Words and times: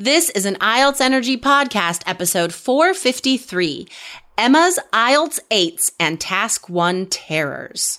This 0.00 0.30
is 0.30 0.46
an 0.46 0.54
IELTS 0.60 1.00
Energy 1.00 1.36
Podcast, 1.36 2.02
episode 2.06 2.54
453 2.54 3.88
Emma's 4.38 4.78
IELTS 4.92 5.40
8s 5.50 5.90
and 5.98 6.20
Task 6.20 6.68
1 6.68 7.06
Terrors. 7.06 7.98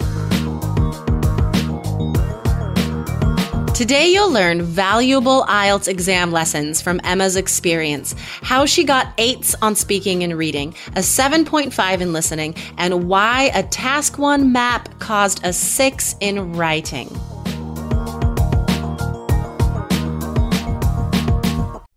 Today, 3.81 4.09
you'll 4.09 4.31
learn 4.31 4.61
valuable 4.61 5.43
IELTS 5.45 5.87
exam 5.87 6.31
lessons 6.31 6.83
from 6.83 7.01
Emma's 7.03 7.35
experience, 7.35 8.13
how 8.43 8.63
she 8.63 8.83
got 8.83 9.11
eights 9.17 9.55
on 9.59 9.75
speaking 9.75 10.23
and 10.23 10.37
reading, 10.37 10.75
a 10.89 10.99
7.5 10.99 11.99
in 11.99 12.13
listening, 12.13 12.53
and 12.77 13.09
why 13.09 13.49
a 13.55 13.63
Task 13.63 14.19
1 14.19 14.51
map 14.51 14.99
caused 14.99 15.43
a 15.43 15.51
6 15.51 16.15
in 16.19 16.53
writing. 16.53 17.07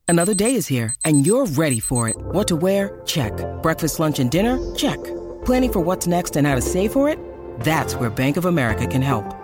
Another 0.09 0.33
day 0.33 0.55
is 0.55 0.67
here, 0.67 0.95
and 1.05 1.27
you're 1.27 1.45
ready 1.45 1.81
for 1.81 2.09
it. 2.09 2.17
What 2.17 2.49
to 2.49 2.57
wear? 2.57 3.03
Check. 3.05 3.35
Breakfast, 3.63 4.01
lunch, 4.01 4.19
and 4.21 4.31
dinner? 4.31 4.57
Check. 4.75 5.05
Planning 5.45 5.73
for 5.75 5.81
what's 5.81 6.07
next 6.07 6.35
and 6.37 6.47
how 6.47 6.55
to 6.55 6.63
save 6.63 6.93
for 6.93 7.11
it? 7.11 7.19
That's 7.61 7.95
where 7.95 8.09
Bank 8.09 8.39
of 8.39 8.47
America 8.47 8.87
can 8.87 9.03
help. 9.03 9.44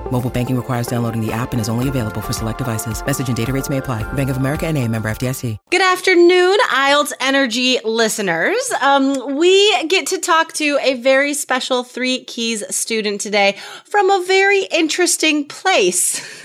Mobile 0.11 0.29
banking 0.29 0.57
requires 0.57 0.87
downloading 0.87 1.25
the 1.25 1.31
app 1.31 1.53
and 1.53 1.61
is 1.61 1.69
only 1.69 1.87
available 1.87 2.21
for 2.21 2.33
select 2.33 2.57
devices. 2.57 3.01
Message 3.05 3.29
and 3.29 3.37
data 3.37 3.53
rates 3.53 3.69
may 3.69 3.77
apply. 3.77 4.03
Bank 4.11 4.29
of 4.29 4.35
America 4.35 4.67
and 4.67 4.77
a 4.77 4.85
member 4.85 5.09
FDIC. 5.09 5.57
Good 5.69 5.81
afternoon, 5.81 6.57
IELTS 6.69 7.13
Energy 7.21 7.79
listeners. 7.85 8.59
Um, 8.81 9.37
we 9.37 9.87
get 9.87 10.07
to 10.07 10.17
talk 10.17 10.51
to 10.53 10.77
a 10.81 10.95
very 10.95 11.33
special 11.33 11.85
Three 11.85 12.25
Keys 12.25 12.63
student 12.75 13.21
today 13.21 13.57
from 13.85 14.09
a 14.09 14.21
very 14.25 14.63
interesting 14.65 15.47
place. 15.47 16.19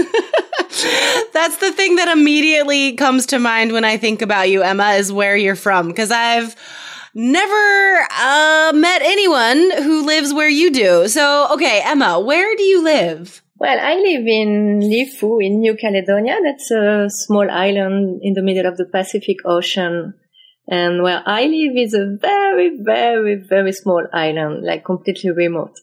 That's 1.33 1.57
the 1.57 1.73
thing 1.73 1.97
that 1.97 2.09
immediately 2.17 2.93
comes 2.93 3.27
to 3.27 3.41
mind 3.41 3.73
when 3.73 3.85
I 3.85 3.97
think 3.97 4.23
about 4.23 4.49
you, 4.49 4.63
Emma, 4.63 4.93
is 4.93 5.13
where 5.13 5.37
you're 5.37 5.57
from. 5.57 5.89
Because 5.89 6.13
I've 6.13 6.55
never 7.15 8.07
uh, 8.17 8.73
met 8.77 9.03
anyone 9.03 9.73
who 9.83 10.07
lives 10.07 10.33
where 10.33 10.49
you 10.49 10.71
do. 10.71 11.09
So, 11.09 11.49
okay, 11.55 11.81
Emma, 11.85 12.21
where 12.21 12.55
do 12.55 12.63
you 12.63 12.85
live? 12.85 13.43
Well, 13.59 13.79
I 13.81 13.95
live 13.95 14.27
in 14.27 14.81
Lifu 14.81 15.43
in 15.43 15.61
New 15.61 15.77
Caledonia. 15.77 16.37
That's 16.43 16.71
a 16.71 17.07
small 17.09 17.51
island 17.51 18.21
in 18.23 18.35
the 18.35 18.43
middle 18.43 18.67
of 18.67 18.77
the 18.77 18.85
Pacific 18.85 19.39
Ocean. 19.47 20.15
And 20.69 21.03
where 21.03 21.23
I 21.25 21.45
live 21.45 21.77
is 21.77 21.95
a 21.95 22.19
very, 22.21 22.77
very, 22.83 23.37
very 23.37 23.73
small 23.73 24.07
island, 24.13 24.65
like 24.65 24.85
completely 24.85 25.31
remote. 25.31 25.79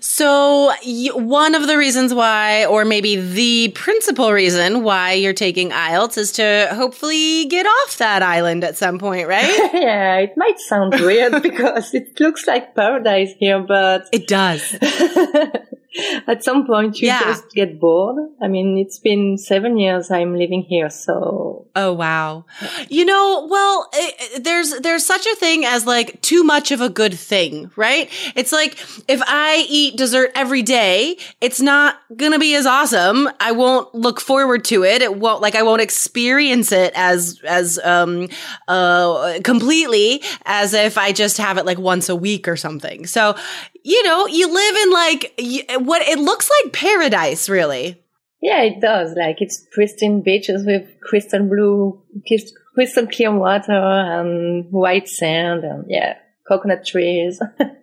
So, 0.00 0.72
one 1.14 1.54
of 1.54 1.66
the 1.66 1.76
reasons 1.76 2.14
why, 2.14 2.66
or 2.66 2.84
maybe 2.84 3.16
the 3.16 3.72
principal 3.74 4.32
reason 4.32 4.84
why 4.84 5.14
you're 5.14 5.32
taking 5.32 5.70
IELTS 5.70 6.18
is 6.18 6.32
to 6.32 6.68
hopefully 6.72 7.46
get 7.46 7.66
off 7.66 7.98
that 7.98 8.22
island 8.22 8.62
at 8.62 8.76
some 8.76 8.98
point, 8.98 9.26
right? 9.26 9.70
yeah, 9.74 10.18
it 10.18 10.34
might 10.36 10.60
sound 10.60 10.92
weird 11.00 11.42
because 11.42 11.92
it 11.94 12.20
looks 12.20 12.46
like 12.46 12.76
paradise 12.76 13.32
here, 13.38 13.64
but 13.66 14.06
it 14.12 14.28
does. 14.28 14.76
at 16.26 16.44
some 16.44 16.66
point 16.66 17.00
you 17.00 17.08
yeah. 17.08 17.22
just 17.22 17.50
get 17.50 17.80
bored. 17.80 18.30
I 18.40 18.48
mean, 18.48 18.78
it's 18.78 18.98
been 18.98 19.38
seven 19.38 19.78
years 19.78 20.10
I'm 20.10 20.36
living 20.36 20.62
here, 20.62 20.90
so. 20.90 21.66
Oh, 21.74 21.92
wow. 21.92 22.44
You 22.88 23.04
know, 23.04 23.46
well, 23.50 23.88
it, 23.92 24.44
there's, 24.44 24.70
there's 24.80 25.04
such 25.04 25.26
a 25.26 25.34
thing 25.36 25.64
as 25.64 25.86
like 25.86 26.20
too 26.22 26.44
much 26.44 26.70
of 26.70 26.80
a 26.80 26.88
good 26.88 27.14
thing, 27.14 27.70
right? 27.76 28.08
It's 28.36 28.52
like 28.52 28.78
if 29.08 29.20
I 29.26 29.66
eat 29.68 29.96
dessert 29.96 30.30
every 30.34 30.62
day, 30.62 31.16
it's 31.40 31.60
not 31.60 31.96
gonna 32.16 32.38
be 32.38 32.54
as 32.54 32.66
awesome. 32.66 33.28
I 33.40 33.52
won't 33.52 33.92
look 33.94 34.20
forward 34.20 34.64
to 34.66 34.84
it. 34.84 35.02
It 35.02 35.16
won't, 35.16 35.42
like, 35.42 35.54
I 35.54 35.62
won't 35.62 35.82
experience 35.82 36.72
it 36.72 36.92
as, 36.94 37.40
as, 37.44 37.78
um, 37.82 38.28
uh, 38.68 39.40
completely 39.42 40.22
as 40.44 40.72
if 40.72 40.96
I 40.98 41.12
just 41.12 41.38
have 41.38 41.58
it 41.58 41.66
like 41.66 41.78
once 41.78 42.08
a 42.08 42.16
week 42.16 42.46
or 42.46 42.56
something. 42.56 43.06
So, 43.06 43.36
you 43.84 44.02
know, 44.04 44.26
you 44.26 44.52
live 44.52 44.76
in 44.76 44.90
like, 44.92 45.34
what 45.86 46.02
it 46.02 46.18
looks 46.18 46.50
like 46.62 46.72
paradise, 46.72 47.48
really. 47.48 48.02
Yeah, 48.42 48.62
it 48.62 48.80
does. 48.80 49.14
Like 49.16 49.36
it's 49.40 49.66
pristine 49.72 50.22
beaches 50.22 50.64
with 50.64 50.88
crystal 51.00 51.42
blue, 51.42 52.00
crystal 52.74 53.06
clear 53.06 53.36
water 53.36 53.72
and 53.72 54.70
white 54.70 55.08
sand 55.08 55.64
and 55.64 55.84
yeah, 55.88 56.16
coconut 56.48 56.86
trees. 56.86 57.40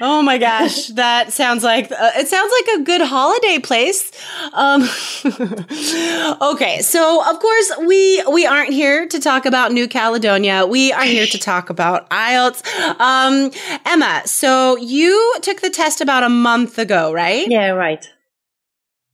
Oh 0.00 0.22
my 0.22 0.38
gosh, 0.38 0.88
that 0.88 1.32
sounds 1.32 1.62
like 1.62 1.90
uh, 1.90 2.10
it 2.16 2.28
sounds 2.28 2.52
like 2.60 2.80
a 2.80 2.82
good 2.84 3.00
holiday 3.00 3.58
place. 3.58 4.10
Um, 4.52 4.82
okay, 6.52 6.80
so 6.82 7.22
of 7.28 7.40
course 7.40 7.72
we 7.86 8.22
we 8.30 8.46
aren't 8.46 8.72
here 8.72 9.06
to 9.08 9.20
talk 9.20 9.46
about 9.46 9.72
New 9.72 9.88
Caledonia. 9.88 10.66
We 10.66 10.92
are 10.92 11.04
here 11.04 11.26
to 11.26 11.38
talk 11.38 11.70
about 11.70 12.08
IELTS. 12.10 12.64
Um, 13.00 13.50
Emma, 13.84 14.22
so 14.26 14.76
you 14.76 15.36
took 15.42 15.60
the 15.60 15.70
test 15.70 16.00
about 16.00 16.22
a 16.22 16.28
month 16.28 16.78
ago, 16.78 17.12
right? 17.12 17.46
Yeah, 17.48 17.70
right. 17.70 18.04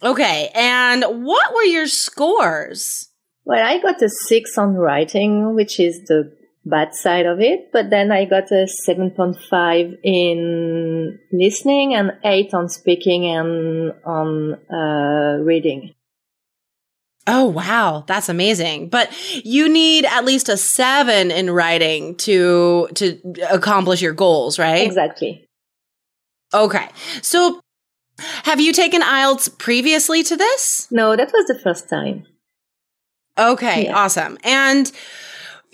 Okay, 0.02 0.50
and 0.54 1.04
what 1.04 1.54
were 1.54 1.64
your 1.64 1.86
scores? 1.86 3.08
Well, 3.44 3.64
I 3.64 3.80
got 3.80 4.00
a 4.02 4.08
six 4.08 4.56
on 4.56 4.74
writing, 4.74 5.54
which 5.54 5.80
is 5.80 6.04
the 6.04 6.32
bad 6.64 6.94
side 6.94 7.26
of 7.26 7.40
it. 7.40 7.70
But 7.72 7.90
then 7.90 8.12
I 8.12 8.24
got 8.24 8.50
a 8.50 8.66
7.5 8.88 9.98
in 10.02 11.18
listening 11.32 11.94
and 11.94 12.12
8 12.24 12.54
on 12.54 12.68
speaking 12.68 13.26
and 13.26 13.92
on 14.04 14.54
uh, 14.72 15.42
reading. 15.42 15.94
Oh, 17.26 17.46
wow. 17.46 18.04
That's 18.06 18.28
amazing. 18.28 18.88
But 18.88 19.10
you 19.44 19.68
need 19.68 20.04
at 20.04 20.24
least 20.24 20.48
a 20.48 20.56
seven 20.56 21.30
in 21.30 21.50
writing 21.50 22.16
to, 22.16 22.88
to 22.94 23.20
accomplish 23.50 24.02
your 24.02 24.14
goals, 24.14 24.58
right? 24.58 24.86
Exactly. 24.86 25.46
Okay. 26.52 26.88
So 27.22 27.60
have 28.44 28.60
you 28.60 28.72
taken 28.72 29.02
IELTS 29.02 29.56
previously 29.58 30.22
to 30.24 30.36
this? 30.36 30.88
No, 30.90 31.14
that 31.14 31.30
was 31.32 31.46
the 31.46 31.58
first 31.58 31.88
time. 31.88 32.26
Okay. 33.38 33.84
Yeah. 33.84 33.96
Awesome. 33.96 34.38
And 34.42 34.90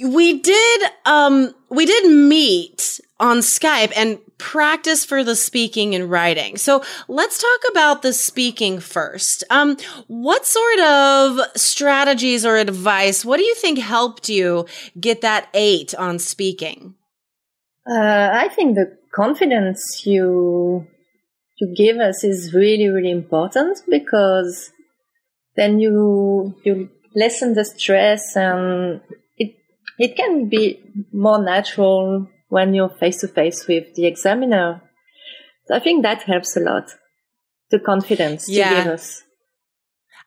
we 0.02 0.40
did 0.40 0.82
um 1.04 1.54
we 1.70 1.86
did 1.86 2.10
meet 2.10 3.00
on 3.18 3.38
Skype 3.38 3.92
and 3.96 4.18
practice 4.38 5.04
for 5.04 5.24
the 5.24 5.34
speaking 5.34 5.94
and 5.94 6.10
writing. 6.10 6.58
So 6.58 6.84
let's 7.08 7.40
talk 7.40 7.70
about 7.70 8.02
the 8.02 8.12
speaking 8.12 8.80
first. 8.80 9.44
Um 9.50 9.76
what 10.06 10.44
sort 10.44 10.80
of 10.80 11.40
strategies 11.56 12.44
or 12.44 12.56
advice 12.56 13.24
what 13.24 13.38
do 13.38 13.44
you 13.44 13.54
think 13.54 13.78
helped 13.78 14.28
you 14.28 14.66
get 15.00 15.22
that 15.22 15.48
8 15.54 15.94
on 15.94 16.18
speaking? 16.18 16.94
Uh, 17.88 18.30
I 18.32 18.48
think 18.48 18.74
the 18.74 18.98
confidence 19.14 20.04
you 20.04 20.86
you 21.58 21.74
give 21.74 21.96
us 21.98 22.22
is 22.22 22.52
really 22.52 22.88
really 22.88 23.10
important 23.10 23.80
because 23.88 24.72
then 25.56 25.78
you 25.78 26.54
you 26.64 26.90
lessen 27.14 27.54
the 27.54 27.64
stress 27.64 28.36
and 28.36 29.00
it 29.98 30.16
can 30.16 30.48
be 30.48 30.80
more 31.12 31.42
natural 31.42 32.28
when 32.48 32.74
you're 32.74 32.88
face 32.88 33.18
to 33.18 33.28
face 33.28 33.66
with 33.66 33.94
the 33.94 34.06
examiner. 34.06 34.82
So 35.66 35.74
I 35.74 35.80
think 35.80 36.02
that 36.02 36.22
helps 36.22 36.56
a 36.56 36.60
lot. 36.60 36.90
The 37.70 37.80
confidence 37.80 38.48
yeah. 38.48 38.70
to 38.70 38.76
give 38.76 38.92
us. 38.92 39.22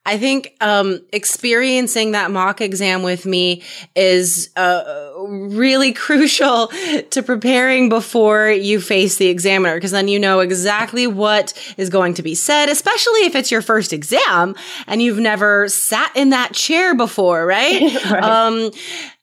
I 0.06 0.16
think 0.16 0.56
um, 0.62 1.00
experiencing 1.12 2.12
that 2.12 2.30
mock 2.30 2.62
exam 2.62 3.02
with 3.02 3.26
me 3.26 3.62
is 3.94 4.48
uh, 4.56 5.12
really 5.18 5.92
crucial 6.06 6.68
to 7.10 7.22
preparing 7.22 7.90
before 7.90 8.48
you 8.48 8.80
face 8.80 9.16
the 9.16 9.26
examiner 9.26 9.74
because 9.74 9.90
then 9.90 10.08
you 10.08 10.18
know 10.18 10.40
exactly 10.40 11.06
what 11.06 11.52
is 11.76 11.90
going 11.90 12.14
to 12.14 12.22
be 12.22 12.34
said, 12.34 12.70
especially 12.70 13.20
if 13.26 13.34
it's 13.34 13.50
your 13.50 13.60
first 13.60 13.92
exam 13.92 14.54
and 14.86 15.02
you've 15.02 15.18
never 15.18 15.68
sat 15.68 16.10
in 16.16 16.30
that 16.30 16.54
chair 16.54 16.94
before, 16.94 17.46
right? 17.46 17.98
Right. 18.10 18.24
Um, 18.24 18.70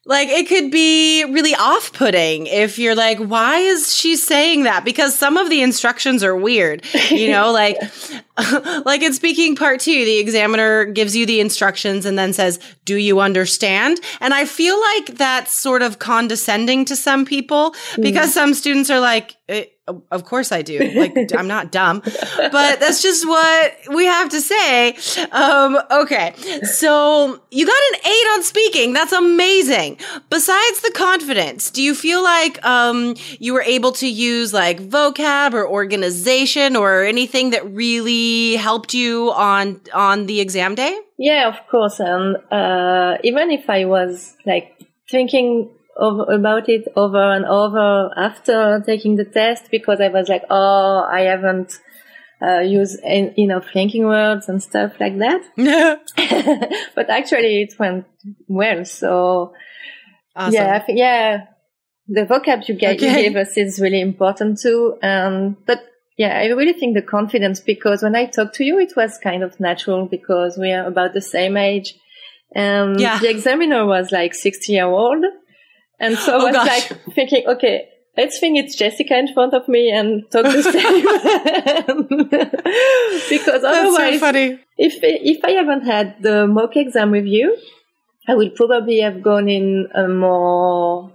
like 0.08 0.30
it 0.30 0.48
could 0.48 0.70
be 0.70 1.24
really 1.26 1.54
off 1.54 1.92
putting 1.92 2.46
if 2.46 2.78
you're 2.78 2.94
like, 2.94 3.18
why 3.18 3.58
is 3.58 3.94
she 3.94 4.16
saying 4.16 4.62
that? 4.62 4.82
Because 4.82 5.16
some 5.16 5.36
of 5.36 5.50
the 5.50 5.60
instructions 5.60 6.24
are 6.24 6.34
weird, 6.34 6.82
you 7.10 7.30
know, 7.30 7.52
like, 7.52 7.76
like 8.86 9.02
in 9.02 9.12
speaking 9.12 9.54
part 9.54 9.80
two, 9.80 10.06
the 10.06 10.18
examiner 10.18 10.86
gives 10.86 11.14
you 11.14 11.26
the 11.26 11.40
instructions 11.40 12.06
and 12.06 12.18
then 12.18 12.32
says, 12.32 12.58
do 12.86 12.96
you 12.96 13.20
understand? 13.20 14.00
And 14.20 14.32
I 14.32 14.46
feel 14.46 14.80
like 14.80 15.18
that's 15.18 15.54
sort 15.54 15.82
of 15.82 15.98
condescending 15.98 16.86
to 16.86 16.96
some 16.96 17.26
people 17.26 17.74
because 18.00 18.32
some 18.32 18.54
students 18.54 18.88
are 18.90 19.00
like, 19.00 19.36
"Eh, 19.48 19.66
of 20.10 20.24
course 20.24 20.52
I 20.52 20.62
do. 20.62 20.78
Like, 20.78 21.16
I'm 21.36 21.48
not 21.48 21.72
dumb, 21.72 22.00
but 22.04 22.80
that's 22.80 23.02
just 23.02 23.26
what 23.26 23.74
we 23.94 24.04
have 24.04 24.28
to 24.30 24.40
say. 24.40 24.96
Um, 25.32 25.78
okay. 25.90 26.34
So 26.62 27.40
you 27.50 27.66
got 27.66 27.82
an 27.92 28.00
eight 28.06 28.26
on 28.34 28.42
speaking. 28.42 28.92
That's 28.92 29.12
amazing. 29.12 29.98
Besides 30.30 30.80
the 30.80 30.92
confidence, 30.94 31.70
do 31.70 31.82
you 31.82 31.94
feel 31.94 32.22
like, 32.22 32.64
um, 32.64 33.14
you 33.38 33.54
were 33.54 33.62
able 33.62 33.92
to 33.92 34.08
use 34.08 34.52
like 34.52 34.80
vocab 34.80 35.52
or 35.54 35.68
organization 35.68 36.76
or 36.76 37.04
anything 37.04 37.50
that 37.50 37.68
really 37.70 38.56
helped 38.56 38.94
you 38.94 39.32
on, 39.32 39.80
on 39.94 40.26
the 40.26 40.40
exam 40.40 40.74
day? 40.74 40.98
Yeah, 41.18 41.48
of 41.48 41.66
course. 41.68 42.00
And 42.00 42.36
uh, 42.52 43.18
even 43.24 43.50
if 43.50 43.68
I 43.68 43.84
was 43.84 44.36
like 44.46 44.78
thinking 45.10 45.70
over, 45.98 46.24
about 46.32 46.68
it 46.68 46.86
over 46.96 47.32
and 47.32 47.44
over 47.44 48.10
after 48.16 48.82
taking 48.86 49.16
the 49.16 49.24
test, 49.24 49.70
because 49.70 50.00
I 50.00 50.08
was 50.08 50.28
like, 50.28 50.44
oh, 50.50 51.06
I 51.10 51.22
haven't 51.22 51.72
uh, 52.40 52.60
used 52.60 53.00
en- 53.04 53.34
enough 53.36 53.66
linking 53.74 54.04
words 54.06 54.48
and 54.48 54.62
stuff 54.62 54.92
like 55.00 55.18
that. 55.18 55.42
but 56.94 57.10
actually, 57.10 57.62
it 57.62 57.74
went 57.78 58.06
well. 58.46 58.84
So 58.84 59.52
Awesome. 60.36 60.54
yeah, 60.54 60.74
I 60.76 60.78
think 60.78 60.98
yeah, 60.98 61.46
the 62.06 62.22
vocab 62.22 62.68
you 62.68 62.74
get 62.76 63.00
you 63.00 63.08
gave 63.12 63.34
us 63.36 63.56
is 63.56 63.80
really 63.80 64.00
important 64.00 64.60
too. 64.60 64.96
Um, 65.02 65.56
but 65.66 65.84
yeah, 66.16 66.38
I 66.38 66.46
really 66.46 66.72
think 66.74 66.94
the 66.94 67.02
confidence 67.02 67.60
because 67.60 68.02
when 68.02 68.14
I 68.14 68.26
talked 68.26 68.54
to 68.56 68.64
you, 68.64 68.78
it 68.78 68.92
was 68.96 69.18
kind 69.18 69.42
of 69.42 69.58
natural 69.58 70.06
because 70.06 70.56
we 70.56 70.72
are 70.72 70.86
about 70.86 71.12
the 71.14 71.20
same 71.20 71.56
age. 71.56 71.94
And 72.54 72.98
Yeah. 73.00 73.18
the 73.18 73.28
examiner 73.30 73.84
was 73.84 74.10
like 74.12 74.34
60 74.34 74.72
year 74.72 74.86
old. 74.86 75.24
And 76.00 76.16
so 76.16 76.38
I 76.38 76.42
Oh, 76.42 76.46
was 76.46 76.54
like 76.54 77.14
thinking, 77.14 77.46
okay, 77.46 77.88
let's 78.16 78.38
think 78.38 78.58
it's 78.58 78.74
Jessica 78.74 79.18
in 79.18 79.32
front 79.32 79.54
of 79.54 79.68
me 79.68 79.90
and 79.90 80.30
talk 80.30 80.44
to 80.44 80.62
same. 80.74 81.04
because 83.30 83.62
so 83.62 83.68
otherwise, 83.68 84.20
funny. 84.20 84.60
if 84.76 84.98
if 85.02 85.44
I 85.44 85.52
haven't 85.52 85.84
had 85.84 86.22
the 86.22 86.46
mock 86.46 86.76
exam 86.76 87.10
with 87.12 87.24
you, 87.26 87.56
I 88.28 88.34
would 88.34 88.54
probably 88.54 89.00
have 89.00 89.22
gone 89.22 89.48
in 89.48 89.88
a 89.94 90.06
more, 90.06 91.10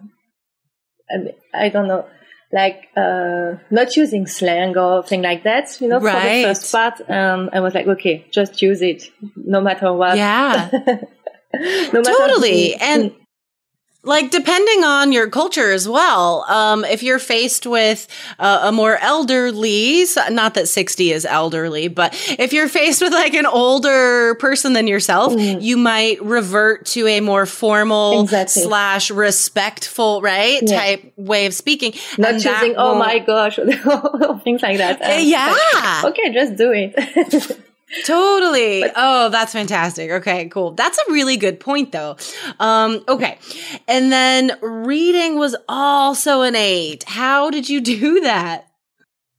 I, 1.53 1.69
don't 1.69 1.87
know, 1.87 2.05
like 2.51 2.87
uh, 2.97 3.55
not 3.69 3.95
using 3.95 4.25
slang 4.25 4.75
or 4.77 5.03
thing 5.03 5.21
like 5.21 5.43
that, 5.43 5.79
you 5.79 5.89
know, 5.89 5.99
for 5.99 6.05
the 6.05 6.43
first 6.43 6.71
part. 6.71 7.01
And 7.07 7.49
I 7.53 7.59
was 7.59 7.75
like, 7.75 7.87
okay, 7.87 8.25
just 8.31 8.61
use 8.61 8.81
it, 8.81 9.03
no 9.35 9.61
matter 9.61 9.93
what. 9.93 10.17
Yeah. 10.17 10.69
no 11.53 12.01
matter 12.01 12.03
Totally. 12.03 12.75
And 12.75 13.11
like 14.05 14.31
depending 14.31 14.83
on 14.83 15.11
your 15.13 15.29
culture 15.29 15.71
as 15.71 15.87
well 15.87 16.43
um 16.49 16.83
if 16.85 17.01
you're 17.03 17.19
faced 17.19 17.65
with 17.65 18.07
uh, 18.39 18.61
a 18.63 18.71
more 18.71 18.97
elderly 18.97 20.05
not 20.29 20.53
that 20.55 20.67
60 20.67 21.11
is 21.11 21.25
elderly 21.25 21.87
but 21.87 22.13
if 22.37 22.51
you're 22.53 22.67
faced 22.67 23.01
with 23.01 23.13
like 23.13 23.33
an 23.33 23.45
older 23.45 24.35
person 24.35 24.73
than 24.73 24.87
yourself 24.87 25.33
you 25.37 25.77
might 25.77 26.21
revert 26.23 26.85
to 26.87 27.07
a 27.07 27.21
more 27.21 27.45
formal 27.45 28.13
Mm. 28.13 28.23
Exactly. 28.23 28.63
slash 28.63 29.09
respectful 29.11 30.21
right 30.21 30.59
Yeah. 30.61 30.77
type 30.79 31.13
way 31.15 31.45
of 31.45 31.53
speaking 31.53 31.93
not 32.17 32.31
And 32.33 32.41
that 32.41 32.61
using, 32.61 32.75
oh 32.77 32.95
my 32.95 33.19
gosh, 33.19 33.55
things 34.43 34.61
like 34.61 34.77
that. 34.77 35.01
And 35.01 35.25
yeah 35.27 36.01
okay, 36.05 36.33
just 36.33 36.55
do 36.55 36.71
it. 36.73 37.57
Totally. 38.05 38.83
oh, 38.95 39.29
that's 39.29 39.53
fantastic. 39.53 40.11
Okay, 40.11 40.47
cool. 40.49 40.71
That's 40.71 40.97
a 40.97 41.11
really 41.11 41.37
good 41.37 41.59
point 41.59 41.91
though. 41.91 42.17
Um, 42.59 43.03
okay. 43.07 43.37
And 43.87 44.11
then 44.11 44.57
reading 44.61 45.37
was 45.37 45.55
also 45.69 46.41
an 46.41 46.55
eight. 46.55 47.03
How 47.07 47.49
did 47.49 47.69
you 47.69 47.81
do 47.95 48.21
that? 48.21 48.67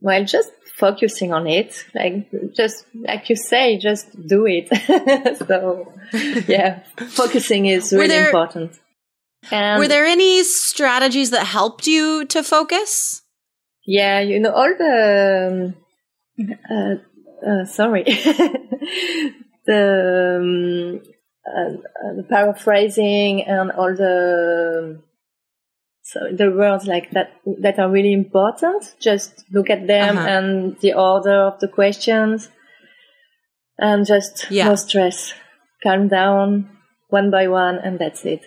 Well, 0.01 0.25
just 0.25 0.51
focusing 0.77 1.33
on 1.33 1.47
it, 1.47 1.85
like 1.95 2.29
just 2.55 2.85
like 2.95 3.31
you 3.31 3.37
say, 3.37 3.79
just 3.79 4.07
do 4.27 4.45
it. 4.47 4.69
so, 5.39 5.93
yeah, 6.49 6.81
focusing 7.09 7.67
is 7.67 7.93
really 7.93 8.09
there- 8.09 8.27
important. 8.27 8.73
And 9.51 9.79
Were 9.79 9.89
there 9.89 10.07
any 10.07 10.43
strategies 10.43 11.31
that 11.31 11.45
helped 11.47 11.87
you 11.87 12.25
to 12.27 12.43
focus? 12.43 13.21
yeah, 13.87 14.21
you 14.21 14.41
know 14.41 14.51
all 14.51 14.75
the 14.79 15.75
um, 16.41 16.49
uh, 16.71 16.95
uh, 17.47 17.65
sorry, 17.65 18.05
the 19.67 20.39
um, 20.41 21.01
uh, 21.47 21.71
uh, 22.09 22.15
the 22.17 22.23
paraphrasing 22.29 23.43
and 23.45 23.71
all 23.73 23.95
the 23.95 25.01
so 26.03 26.21
the 26.37 26.51
words 26.51 26.87
like 26.87 27.11
that 27.13 27.31
that 27.63 27.79
are 27.79 27.91
really 27.91 28.13
important. 28.13 28.95
Just 29.01 29.45
look 29.53 29.71
at 29.71 29.87
them 29.87 30.19
Uh-huh. 30.19 30.29
and 30.29 30.77
the 30.81 30.93
order 30.95 31.43
of 31.47 31.61
the 31.61 31.69
questions, 31.69 32.49
and 33.79 34.07
just 34.07 34.51
Yeah. 34.51 34.69
no 34.69 34.75
stress, 34.77 35.33
calm 35.83 36.09
down 36.09 36.69
one 37.09 37.31
by 37.31 37.49
one, 37.49 37.79
and 37.79 37.99
that's 37.99 38.25
it. 38.25 38.45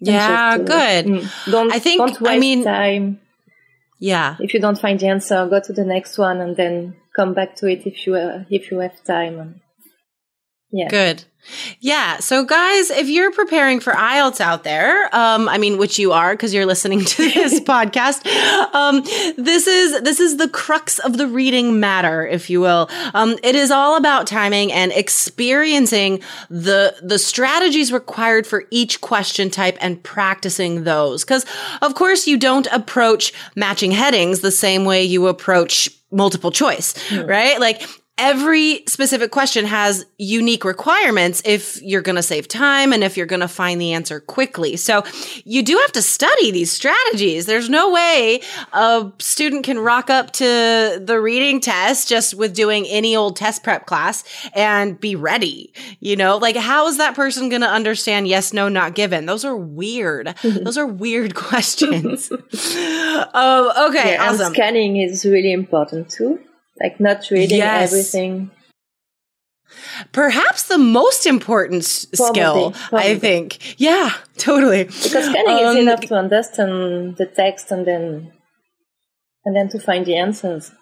Yeah, 0.00 0.56
do 0.56 0.62
it. 0.62 0.66
good. 0.66 1.04
Mm. 1.06 1.50
Don't 1.50 1.72
I 1.72 1.78
think- 1.78 1.98
don't 1.98 2.20
I 2.22 2.24
waste 2.32 2.40
mean- 2.40 2.64
time. 2.64 3.20
Yeah. 4.00 4.36
If 4.40 4.52
you 4.52 4.60
don't 4.60 4.78
find 4.78 4.98
the 5.00 5.06
answer, 5.08 5.46
go 5.48 5.60
to 5.60 5.72
the 5.72 5.84
next 5.84 6.18
one 6.18 6.40
and 6.40 6.56
then 6.56 6.96
come 7.14 7.34
back 7.34 7.56
to 7.56 7.66
it 7.66 7.86
if 7.86 8.06
you 8.06 8.14
uh, 8.14 8.44
if 8.50 8.70
you 8.70 8.78
have 8.80 9.02
time. 9.04 9.60
Yeah, 10.70 10.88
Good. 10.88 11.24
Yeah. 11.80 12.18
So, 12.18 12.44
guys, 12.44 12.90
if 12.90 13.08
you're 13.08 13.30
preparing 13.30 13.78
for 13.80 13.92
IELTS 13.92 14.40
out 14.40 14.64
there, 14.64 15.14
um, 15.14 15.48
I 15.48 15.58
mean, 15.58 15.76
which 15.76 15.98
you 15.98 16.12
are 16.12 16.32
because 16.32 16.54
you're 16.54 16.66
listening 16.66 17.04
to 17.04 17.16
this 17.34 17.60
podcast, 17.60 18.26
um, 18.74 19.02
this 19.36 19.66
is 19.66 20.00
this 20.02 20.20
is 20.20 20.38
the 20.38 20.48
crux 20.48 20.98
of 21.00 21.18
the 21.18 21.26
reading 21.26 21.80
matter, 21.80 22.26
if 22.26 22.48
you 22.48 22.60
will. 22.60 22.88
Um, 23.12 23.36
it 23.42 23.54
is 23.54 23.70
all 23.70 23.96
about 23.96 24.26
timing 24.26 24.72
and 24.72 24.90
experiencing 24.92 26.20
the 26.48 26.96
the 27.02 27.18
strategies 27.18 27.92
required 27.92 28.46
for 28.46 28.64
each 28.70 29.00
question 29.00 29.50
type 29.50 29.76
and 29.80 30.02
practicing 30.02 30.84
those. 30.84 31.24
Because, 31.24 31.44
of 31.82 31.94
course, 31.94 32.26
you 32.26 32.38
don't 32.38 32.66
approach 32.72 33.32
matching 33.54 33.90
headings 33.90 34.40
the 34.40 34.50
same 34.50 34.84
way 34.84 35.04
you 35.04 35.26
approach 35.26 35.90
multiple 36.14 36.50
choice, 36.50 36.94
right? 37.12 37.58
Like 37.60 37.82
every 38.16 38.84
specific 38.86 39.32
question 39.32 39.64
has 39.64 40.06
unique 40.18 40.64
requirements 40.64 41.42
if 41.44 41.82
you're 41.82 42.02
going 42.02 42.14
to 42.16 42.22
save 42.22 42.46
time 42.46 42.92
and 42.92 43.02
if 43.02 43.16
you're 43.16 43.26
going 43.26 43.40
to 43.40 43.48
find 43.48 43.80
the 43.80 43.92
answer 43.92 44.20
quickly. 44.20 44.76
So 44.76 45.02
you 45.44 45.62
do 45.64 45.76
have 45.78 45.90
to 45.92 46.02
study 46.02 46.52
these 46.52 46.70
strategies. 46.70 47.46
There's 47.46 47.68
no 47.68 47.90
way 47.92 48.40
a 48.72 49.10
student 49.18 49.64
can 49.64 49.80
rock 49.80 50.10
up 50.10 50.30
to 50.32 51.02
the 51.04 51.20
reading 51.20 51.60
test 51.60 52.08
just 52.08 52.34
with 52.34 52.54
doing 52.54 52.86
any 52.86 53.16
old 53.16 53.36
test 53.36 53.64
prep 53.64 53.86
class 53.86 54.22
and 54.54 54.98
be 54.98 55.16
ready. 55.16 55.72
You 55.98 56.14
know, 56.14 56.36
like 56.36 56.56
how 56.56 56.86
is 56.86 56.98
that 56.98 57.16
person 57.16 57.48
going 57.48 57.62
to 57.62 57.68
understand 57.70 58.28
yes, 58.28 58.52
no, 58.52 58.68
not 58.68 58.94
given? 58.94 59.26
Those 59.26 59.44
are 59.44 59.56
weird. 59.56 60.34
Those 60.42 60.78
are 60.78 60.86
weird 60.86 61.34
questions. 61.34 62.30
oh, 62.54 63.88
okay. 63.88 64.12
yeah, 64.12 64.30
and 64.30 64.54
scanning 64.54 64.98
is 64.98 65.24
really 65.24 65.52
important 65.52 66.10
too. 66.10 66.38
Like 66.80 66.98
not 67.00 67.30
reading 67.30 67.58
Yes. 67.58 67.92
everything. 67.92 68.50
Perhaps 70.12 70.64
the 70.68 70.78
most 70.78 71.26
important 71.26 71.82
Probably, 72.16 72.34
skill, 72.34 72.70
probably. 72.72 73.10
I 73.10 73.18
think. 73.18 73.80
Yeah, 73.80 74.10
totally. 74.38 74.84
Because 74.84 75.24
scanning 75.26 75.58
is 75.58 75.70
Um, 75.70 75.76
enough 75.78 76.00
to 76.02 76.14
understand 76.14 77.16
the 77.16 77.26
text 77.26 77.70
and 77.70 77.86
then 77.86 78.32
and 79.44 79.54
then 79.56 79.68
to 79.70 79.78
find 79.78 80.06
the 80.06 80.16
answers. 80.16 80.72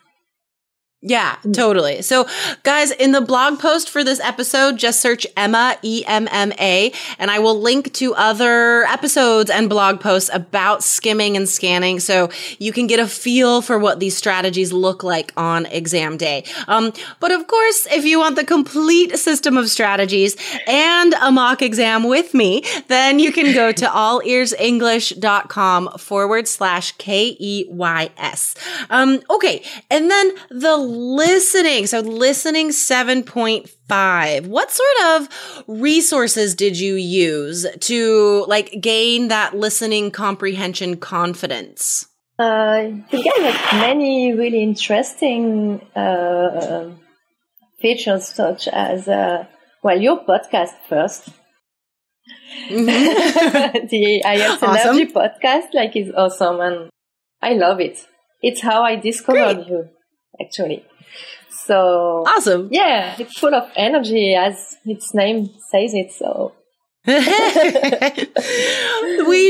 Yeah, 1.05 1.35
totally. 1.53 2.01
So, 2.03 2.29
guys, 2.63 2.93
in 2.93 3.11
the 3.11 3.21
blog 3.21 3.59
post 3.59 3.91
for 3.91 4.05
this 4.05 4.21
episode, 4.21 4.77
just 4.77 5.01
search 5.01 5.27
Emma, 5.37 5.77
E 5.83 6.05
M 6.07 6.29
M 6.31 6.53
A, 6.61 6.93
and 7.19 7.29
I 7.29 7.41
will 7.41 7.61
link 7.61 7.93
to 7.95 8.15
other 8.15 8.85
episodes 8.85 9.51
and 9.51 9.69
blog 9.69 9.99
posts 9.99 10.31
about 10.33 10.85
skimming 10.85 11.37
and 11.37 11.49
scanning 11.49 11.99
so 11.99 12.31
you 12.61 12.73
can 12.73 12.87
get 12.87 13.01
a 13.01 13.09
feel 13.09 13.63
for 13.63 13.81
what 13.81 13.99
these 13.99 14.17
strategies 14.17 14.73
look 14.73 15.03
like 15.03 15.33
on 15.37 15.67
exam 15.67 16.17
day. 16.17 16.45
Um, 16.69 16.93
but 17.19 17.33
of 17.33 17.49
course, 17.49 17.89
if 17.91 18.05
you 18.05 18.21
want 18.21 18.37
the 18.37 18.45
complete 18.45 19.19
system 19.19 19.57
of 19.57 19.69
strategies 19.69 20.37
and 20.69 21.15
a 21.15 21.33
mock 21.33 21.63
exam 21.63 22.05
with 22.05 22.33
me, 22.33 22.63
then 22.87 23.19
you 23.19 23.33
can 23.33 23.53
go 23.53 23.73
to 23.73 23.87
allearsenglish.com 24.03 25.99
forward 25.99 26.47
slash 26.47 26.93
K 26.93 27.37
E 27.41 27.67
Y 27.69 28.09
S. 28.19 28.55
Um, 28.89 29.21
okay. 29.29 29.65
And 29.91 30.09
then 30.09 30.31
the 30.49 30.92
listening. 30.93 31.87
So 31.87 32.01
listening 32.01 32.69
7.5. 32.69 34.47
What 34.47 34.71
sort 34.71 35.21
of 35.21 35.65
resources 35.67 36.55
did 36.55 36.79
you 36.79 36.95
use 36.95 37.67
to 37.81 38.45
like 38.49 38.81
gain 38.81 39.29
that 39.29 39.57
listening 39.57 40.11
comprehension 40.11 40.97
confidence? 40.99 42.07
Uh, 42.39 42.91
get 43.11 43.75
many 43.75 44.33
really 44.33 44.63
interesting 44.63 45.81
uh, 45.95 46.91
features 47.81 48.27
such 48.29 48.69
as, 48.69 49.07
uh, 49.09 49.47
well, 49.83 50.01
your 50.01 50.25
podcast 50.25 50.75
1st 50.89 51.33
mm-hmm. 52.69 53.87
the 53.91 54.23
IELTS 54.25 54.63
awesome. 54.63 54.77
Energy 54.77 55.13
podcast, 55.13 55.75
like, 55.75 55.95
is 55.97 56.11
awesome 56.17 56.61
and 56.61 56.91
I 57.41 57.53
love 57.55 57.81
it. 57.81 58.07
It's 58.41 58.61
how 58.61 58.83
I 58.83 58.97
discovered 58.97 59.57
Great. 59.57 59.67
you 59.69 59.89
actually. 60.43 60.85
So 61.67 62.25
awesome. 62.27 62.69
Yeah, 62.71 63.15
it's 63.19 63.39
full 63.39 63.55
of 63.55 63.71
energy 63.77 64.35
as 64.35 64.77
its 64.85 65.15
name 65.15 65.49
says 65.71 65.95
it. 65.95 66.13
So 66.13 66.53
we 67.07 67.15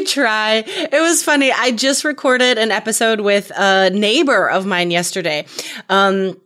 try. 0.04 0.64
It 0.66 1.00
was 1.00 1.22
funny. 1.22 1.52
I 1.52 1.70
just 1.72 2.04
recorded 2.04 2.56
an 2.58 2.70
episode 2.70 3.20
with 3.20 3.52
a 3.54 3.90
neighbor 3.90 4.48
of 4.48 4.64
mine 4.64 4.90
yesterday. 4.90 5.44
Um, 5.90 6.40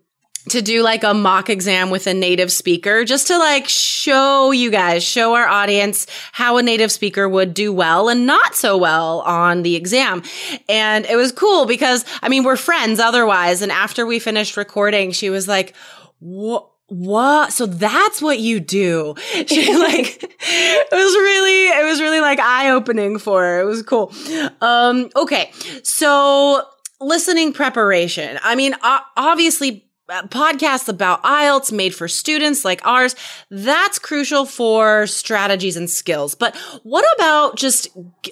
to 0.48 0.62
do 0.62 0.82
like 0.82 1.02
a 1.02 1.12
mock 1.12 1.50
exam 1.50 1.90
with 1.90 2.06
a 2.06 2.14
native 2.14 2.52
speaker 2.52 3.04
just 3.04 3.26
to 3.28 3.38
like 3.38 3.68
show 3.68 4.52
you 4.52 4.70
guys, 4.70 5.02
show 5.02 5.34
our 5.34 5.46
audience 5.46 6.06
how 6.32 6.56
a 6.56 6.62
native 6.62 6.92
speaker 6.92 7.28
would 7.28 7.52
do 7.52 7.72
well 7.72 8.08
and 8.08 8.26
not 8.26 8.54
so 8.54 8.76
well 8.76 9.20
on 9.20 9.62
the 9.62 9.74
exam. 9.74 10.22
And 10.68 11.04
it 11.06 11.16
was 11.16 11.32
cool 11.32 11.66
because 11.66 12.04
I 12.22 12.28
mean, 12.28 12.44
we're 12.44 12.56
friends 12.56 13.00
otherwise. 13.00 13.62
And 13.62 13.72
after 13.72 14.06
we 14.06 14.18
finished 14.18 14.56
recording, 14.56 15.12
she 15.12 15.30
was 15.30 15.48
like, 15.48 15.74
what? 16.20 16.70
What? 16.88 17.52
So 17.52 17.66
that's 17.66 18.22
what 18.22 18.38
you 18.38 18.60
do. 18.60 19.16
She 19.46 19.76
like, 19.76 20.22
it 20.22 20.88
was 20.92 21.14
really, 21.16 21.80
it 21.80 21.84
was 21.84 22.00
really 22.00 22.20
like 22.20 22.38
eye 22.38 22.70
opening 22.70 23.18
for 23.18 23.42
her. 23.42 23.60
It 23.60 23.64
was 23.64 23.82
cool. 23.82 24.12
Um, 24.60 25.10
okay. 25.16 25.50
So 25.82 26.64
listening 27.00 27.52
preparation. 27.52 28.38
I 28.42 28.54
mean, 28.54 28.74
obviously 29.16 29.85
Uh, 30.08 30.22
podcasts 30.28 30.88
about 30.88 31.20
IELTS 31.24 31.72
made 31.72 31.92
for 31.92 32.06
students 32.06 32.64
like 32.64 32.80
ours, 32.86 33.16
that's 33.50 33.98
crucial 33.98 34.44
for 34.46 35.04
strategies 35.08 35.76
and 35.76 35.90
skills. 35.90 36.36
But 36.36 36.54
what 36.84 37.04
about 37.16 37.56
just 37.56 37.88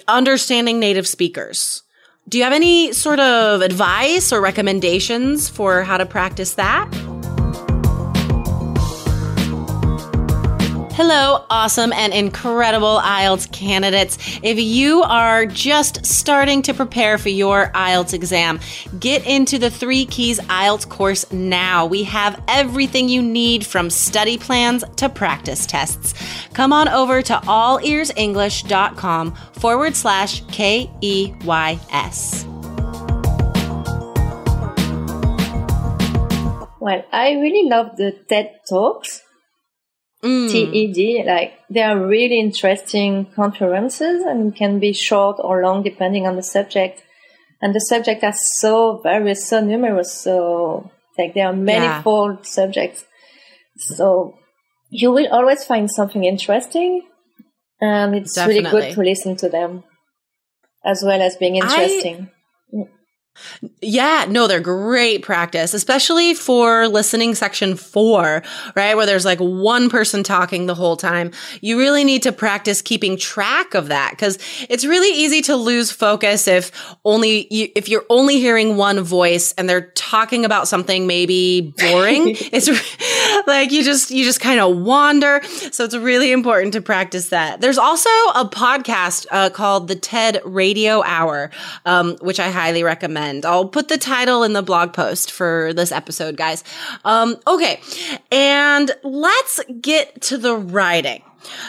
understanding 0.07 0.79
native 0.79 1.05
speakers? 1.05 1.83
Do 2.29 2.37
you 2.37 2.45
have 2.45 2.53
any 2.53 2.93
sort 2.93 3.19
of 3.19 3.61
advice 3.61 4.31
or 4.31 4.39
recommendations 4.39 5.49
for 5.49 5.83
how 5.83 5.97
to 5.97 6.05
practice 6.05 6.53
that? 6.53 6.89
Hello, 10.95 11.45
awesome 11.49 11.91
and 11.91 12.13
incredible 12.13 13.01
IELTS 13.03 13.51
candidates. 13.51 14.39
If 14.41 14.57
you 14.57 15.03
are 15.03 15.45
just 15.45 16.05
starting 16.05 16.61
to 16.61 16.73
prepare 16.73 17.17
for 17.17 17.27
your 17.27 17.69
IELTS 17.71 18.13
exam, 18.13 18.61
get 18.97 19.27
into 19.27 19.59
the 19.59 19.69
Three 19.69 20.05
Keys 20.05 20.39
IELTS 20.39 20.87
course 20.87 21.29
now. 21.33 21.85
We 21.85 22.05
have 22.05 22.41
everything 22.47 23.09
you 23.09 23.21
need 23.21 23.65
from 23.65 23.89
study 23.89 24.37
plans 24.37 24.85
to 24.95 25.09
practice 25.09 25.65
tests. 25.65 26.13
Come 26.53 26.71
on 26.71 26.87
over 26.87 27.21
to 27.23 27.33
allearsenglish.com 27.33 29.35
forward 29.35 29.97
slash 29.97 30.45
K 30.45 30.89
E 31.01 31.33
Y 31.43 31.77
S. 31.91 32.45
Well, 36.79 37.03
I 37.11 37.33
really 37.33 37.69
love 37.69 37.97
the 37.97 38.13
TED 38.29 38.61
Talks 38.69 39.24
mm. 40.25 40.49
TED. 40.51 41.25
Like 41.25 41.53
they 41.69 41.81
are 41.81 42.05
really 42.05 42.39
interesting 42.39 43.27
conferences 43.35 44.23
and 44.23 44.55
can 44.55 44.79
be 44.79 44.93
short 44.93 45.37
or 45.39 45.61
long 45.61 45.83
depending 45.83 46.27
on 46.27 46.35
the 46.35 46.43
subject. 46.43 47.01
And 47.61 47.73
the 47.73 47.79
subjects 47.79 48.23
are 48.23 48.33
so 48.35 48.99
various, 49.01 49.47
so 49.47 49.61
numerous. 49.61 50.11
So 50.11 50.91
like 51.17 51.33
there 51.33 51.47
are 51.47 51.53
manifold 51.53 52.39
yeah. 52.39 52.43
subjects. 52.43 53.05
So 53.77 54.35
you 54.89 55.11
will 55.11 55.27
always 55.31 55.63
find 55.63 55.89
something 55.89 56.23
interesting. 56.23 57.03
And 57.81 58.15
it's 58.15 58.35
Definitely. 58.35 58.63
really 58.71 58.87
good 58.87 58.93
to 58.95 59.01
listen 59.01 59.35
to 59.37 59.49
them 59.49 59.83
as 60.83 61.03
well 61.05 61.21
as 61.21 61.35
being 61.35 61.55
interesting. 61.57 62.29
I, 62.73 62.87
yeah, 63.81 64.25
no, 64.27 64.47
they're 64.47 64.59
great 64.59 65.21
practice, 65.21 65.73
especially 65.73 66.33
for 66.33 66.87
listening 66.87 67.35
section 67.35 67.75
four, 67.75 68.43
right? 68.75 68.95
Where 68.95 69.05
there's 69.05 69.25
like 69.25 69.39
one 69.39 69.89
person 69.89 70.23
talking 70.23 70.65
the 70.65 70.75
whole 70.75 70.97
time. 70.97 71.31
You 71.61 71.77
really 71.77 72.03
need 72.03 72.23
to 72.23 72.31
practice 72.31 72.81
keeping 72.81 73.17
track 73.17 73.73
of 73.73 73.87
that 73.89 74.11
because 74.11 74.39
it's 74.69 74.85
really 74.85 75.15
easy 75.15 75.41
to 75.43 75.55
lose 75.55 75.91
focus 75.91 76.47
if 76.47 76.71
only 77.03 77.47
you, 77.53 77.69
if 77.75 77.89
you're 77.89 78.05
only 78.09 78.39
hearing 78.39 78.77
one 78.77 79.01
voice 79.01 79.53
and 79.53 79.69
they're 79.69 79.91
talking 79.91 80.45
about 80.45 80.67
something 80.67 81.07
maybe 81.07 81.73
boring. 81.77 82.29
it's 82.51 82.69
like 83.47 83.71
you 83.71 83.83
just, 83.83 84.11
you 84.11 84.23
just 84.23 84.39
kind 84.39 84.59
of 84.59 84.77
wander. 84.77 85.41
So 85.71 85.83
it's 85.83 85.95
really 85.95 86.31
important 86.31 86.73
to 86.73 86.81
practice 86.81 87.29
that. 87.29 87.61
There's 87.61 87.77
also 87.77 88.09
a 88.33 88.47
podcast 88.51 89.25
uh, 89.31 89.49
called 89.49 89.87
the 89.87 89.95
TED 89.95 90.41
Radio 90.45 91.03
Hour, 91.03 91.51
um, 91.85 92.17
which 92.21 92.39
I 92.39 92.49
highly 92.49 92.83
recommend. 92.83 93.45
I'll 93.45 93.67
put 93.67 93.87
the 93.87 93.97
title 93.97 94.43
in 94.43 94.53
the 94.53 94.63
blog 94.63 94.93
post 94.93 95.31
for 95.31 95.73
this 95.73 95.91
episode, 95.91 96.37
guys. 96.37 96.63
Um, 97.03 97.37
okay. 97.47 97.81
And 98.31 98.91
let's 99.03 99.61
get 99.81 100.21
to 100.23 100.37
the 100.37 100.55
writing. 100.55 101.23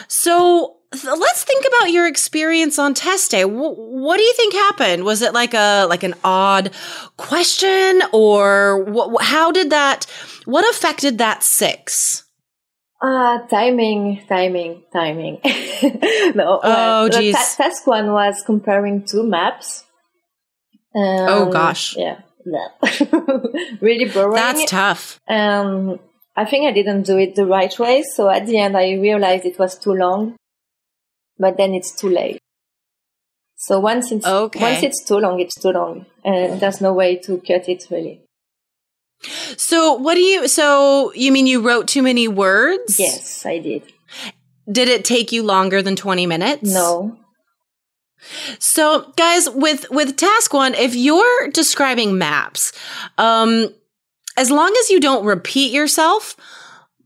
So 0.09 0.76
let's 0.93 1.45
think 1.45 1.65
about 1.67 1.91
your 1.91 2.07
experience 2.07 2.79
on 2.79 2.95
test 2.95 3.31
day. 3.31 3.45
what 3.45 4.17
do 4.17 4.23
you 4.23 4.35
think 4.35 4.55
happened? 4.55 5.05
Was 5.05 5.23
it 5.23 5.33
like 5.33 5.55
a 5.55 5.87
like 5.89 6.03
an 6.03 6.15
odd 6.25 6.71
question, 7.17 8.03
or 8.13 9.19
how 9.21 9.53
did 9.53 9.71
that? 9.71 10.07
What 10.45 10.69
affected 10.71 11.19
that 11.19 11.43
six? 11.43 12.25
Uh, 13.03 13.41
timing, 13.49 14.23
timing, 14.29 14.83
timing. 14.93 15.39
no, 16.35 16.61
oh, 16.63 17.09
geez. 17.11 17.35
The 17.35 17.39
t- 17.39 17.63
task 17.63 17.87
one 17.87 18.11
was 18.11 18.43
comparing 18.47 19.05
two 19.05 19.23
maps 19.23 19.85
um, 20.97 21.29
oh 21.29 21.53
gosh. 21.53 21.95
Yeah. 21.97 22.21
really 23.81 24.07
boring. 24.07 24.35
That's 24.35 24.71
tough. 24.71 25.21
Um, 25.29 25.99
I 26.35 26.47
think 26.47 26.67
I 26.67 26.73
didn't 26.73 27.03
do 27.03 27.19
it 27.19 27.35
the 27.35 27.45
right 27.45 27.77
way. 27.79 28.03
So 28.03 28.31
at 28.31 28.47
the 28.47 28.59
end, 28.59 28.77
I 28.77 28.93
realized 28.93 29.45
it 29.45 29.59
was 29.59 29.79
too 29.79 29.93
long, 29.93 30.37
but 31.39 31.57
then 31.57 31.75
it's 31.75 31.95
too 31.95 32.09
late. 32.09 32.39
So 33.57 33.81
once 33.81 34.13
it's, 34.13 34.27
okay. 34.27 34.61
once 34.61 34.83
it's 34.83 35.05
too 35.05 35.19
long, 35.19 35.41
it's 35.41 35.55
too 35.55 35.71
long 35.71 36.07
and 36.25 36.61
there's 36.61 36.81
no 36.81 36.93
way 36.93 37.17
to 37.17 37.39
cut 37.39 37.69
it 37.69 37.87
really. 37.91 38.21
So 39.57 39.95
what 39.95 40.15
do 40.15 40.21
you, 40.21 40.47
so 40.47 41.13
you 41.15 41.33
mean 41.33 41.47
you 41.47 41.63
wrote 41.63 41.89
too 41.89 42.03
many 42.03 42.29
words? 42.29 42.99
Yes, 43.01 43.47
I 43.47 43.59
did. 43.59 43.83
Did 44.71 44.89
it 44.89 45.05
take 45.05 45.33
you 45.33 45.43
longer 45.43 45.81
than 45.81 45.97
20 45.97 46.27
minutes? 46.27 46.63
No. 46.63 47.19
So, 48.59 49.13
guys, 49.17 49.49
with 49.49 49.87
with 49.91 50.17
task 50.17 50.53
one, 50.53 50.75
if 50.75 50.97
you're 50.97 51.49
describing 51.49 52.19
maps, 52.19 52.73
um, 53.19 53.73
as 54.37 54.51
long 54.51 54.75
as 54.81 54.91
you 54.91 55.01
don't 55.01 55.25
repeat 55.25 55.73
yourself, 55.73 56.37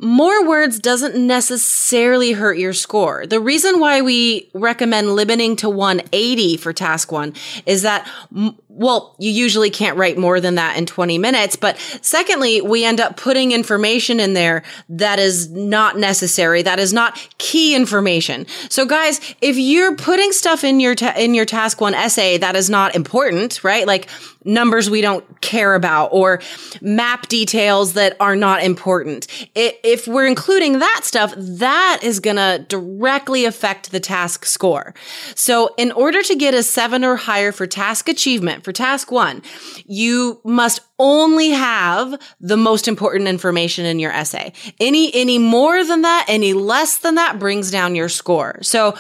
more 0.01 0.47
words 0.47 0.79
doesn't 0.79 1.15
necessarily 1.15 2.33
hurt 2.33 2.59
your 2.59 2.73
score. 2.73 3.27
The 3.27 3.41
reason 3.41 3.81
why 3.81 4.01
we 4.01 4.51
recommend 4.55 5.15
limiting 5.15 5.57
to 5.57 5.69
180 5.69 6.57
for 6.57 6.73
task 6.73 7.13
one 7.13 7.35
is 7.67 7.83
that 7.83 8.09
m- 8.35 8.57
well, 8.73 9.17
you 9.19 9.31
usually 9.31 9.69
can't 9.69 9.97
write 9.97 10.17
more 10.17 10.41
than 10.41 10.55
that 10.55 10.77
in 10.77 10.87
20 10.87 11.19
minutes. 11.19 11.57
But 11.57 11.77
secondly, 12.03 12.61
we 12.61 12.85
end 12.85 13.01
up 13.01 13.17
putting 13.17 13.51
information 13.53 14.21
in 14.21 14.33
there 14.33 14.63
that 14.89 15.19
is 15.19 15.51
not 15.51 15.99
necessary. 15.99 16.63
That 16.63 16.79
is 16.79 16.93
not 16.93 17.19
key 17.39 17.75
information. 17.75 18.47
So 18.69 18.87
guys, 18.87 19.21
if 19.41 19.59
you're 19.59 19.97
putting 19.97 20.33
stuff 20.33 20.63
in 20.63 20.79
your, 20.79 20.95
ta- 20.95 21.15
in 21.17 21.35
your 21.35 21.45
task 21.45 21.81
one 21.81 21.95
essay 21.95 22.39
that 22.39 22.55
is 22.55 22.71
not 22.71 22.95
important, 22.95 23.65
right? 23.65 23.87
Like 23.87 24.09
numbers 24.45 24.89
we 24.89 25.01
don't 25.01 25.41
care 25.41 25.75
about 25.75 26.07
or 26.13 26.41
map 26.81 27.29
details 27.29 27.95
that 27.95 28.17
are 28.21 28.37
not 28.37 28.63
important. 28.63 29.27
If 29.55 30.07
we're 30.07 30.27
including 30.27 30.79
that 30.79 31.01
stuff, 31.05 31.35
that 31.37 32.01
is 32.03 32.21
going 32.21 32.37
to 32.37 32.65
directly 32.69 33.45
affect 33.45 33.93
the 33.93 34.01
task 34.01 34.45
score. 34.45 34.95
So 35.35 35.75
in 35.77 35.93
order 35.93 36.23
to 36.23 36.35
get 36.37 36.55
a 36.55 36.63
seven 36.63 37.05
or 37.05 37.17
higher 37.17 37.53
for 37.53 37.67
task 37.67 38.09
achievement, 38.09 38.60
for 38.61 38.73
task 38.73 39.11
one, 39.11 39.43
you 39.87 40.41
must 40.45 40.81
only 40.99 41.51
have 41.51 42.21
the 42.41 42.57
most 42.57 42.89
important 42.89 43.29
information 43.29 43.85
in 43.85 43.99
your 43.99 44.13
essay. 44.13 44.53
Any, 44.79 45.15
any 45.15 45.39
more 45.39 45.85
than 45.85 46.03
that, 46.03 46.27
any 46.29 46.53
less 46.53 46.99
than 46.99 47.15
that 47.17 47.39
brings 47.39 47.71
down 47.71 47.95
your 47.95 48.09
score. 48.09 48.59
So 48.63 48.97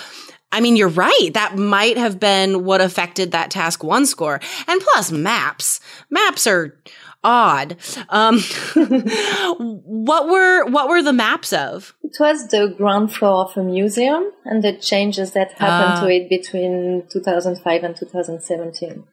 I 0.52 0.60
mean, 0.60 0.76
you're 0.76 0.88
right. 0.88 1.30
That 1.34 1.56
might 1.56 1.96
have 1.96 2.18
been 2.18 2.64
what 2.64 2.80
affected 2.80 3.32
that 3.32 3.50
task 3.50 3.84
one 3.84 4.06
score. 4.06 4.40
And 4.66 4.80
plus 4.80 5.12
maps. 5.12 5.80
Maps 6.10 6.46
are 6.46 6.76
odd. 7.22 7.76
Um, 8.08 8.40
what 8.74 10.28
were, 10.28 10.64
what 10.66 10.88
were 10.88 11.02
the 11.02 11.12
maps 11.12 11.52
of? 11.52 11.94
It 12.02 12.16
was 12.18 12.48
the 12.48 12.74
ground 12.76 13.12
floor 13.12 13.44
of 13.44 13.56
a 13.56 13.62
museum 13.62 14.32
and 14.44 14.64
the 14.64 14.76
changes 14.76 15.32
that 15.32 15.52
happened 15.52 15.98
uh, 15.98 16.00
to 16.00 16.06
ah. 16.06 16.16
it 16.16 16.28
between 16.28 17.04
2005 17.12 17.84
and 17.84 17.96
2017. 17.96 19.04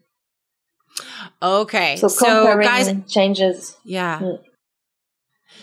Okay. 1.41 1.97
So 1.97 2.07
so 2.07 2.59
guys, 2.61 2.91
changes. 3.07 3.77
Yeah. 3.83 4.19
Mm. 4.19 4.39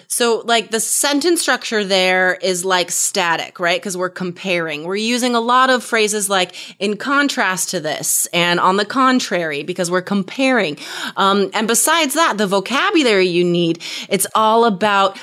So 0.09 0.43
like 0.45 0.71
the 0.71 0.81
sentence 0.81 1.41
structure 1.41 1.85
there 1.85 2.35
is 2.35 2.65
like 2.65 2.91
static, 2.91 3.59
right? 3.59 3.81
Because 3.81 3.97
we're 3.97 4.11
comparing. 4.11 4.85
We're 4.85 4.97
using 4.97 5.35
a 5.35 5.41
lot 5.41 5.71
of 5.71 5.83
phrases 5.83 6.29
like 6.29 6.55
in 6.81 6.97
contrast 6.97 7.71
to 7.71 7.81
this 7.81 8.27
and 8.33 8.61
on 8.61 8.77
the 8.77 8.85
contrary 8.85 9.63
because 9.63 9.91
we're 9.91 10.03
comparing. 10.03 10.79
Um, 11.17 11.51
and 11.53 11.67
besides 11.67 12.15
that, 12.15 12.39
the 12.39 12.47
vocabulary 12.47 13.27
you 13.27 13.45
need, 13.45 13.83
it's 14.09 14.27
all 14.35 14.67
about 14.67 15.19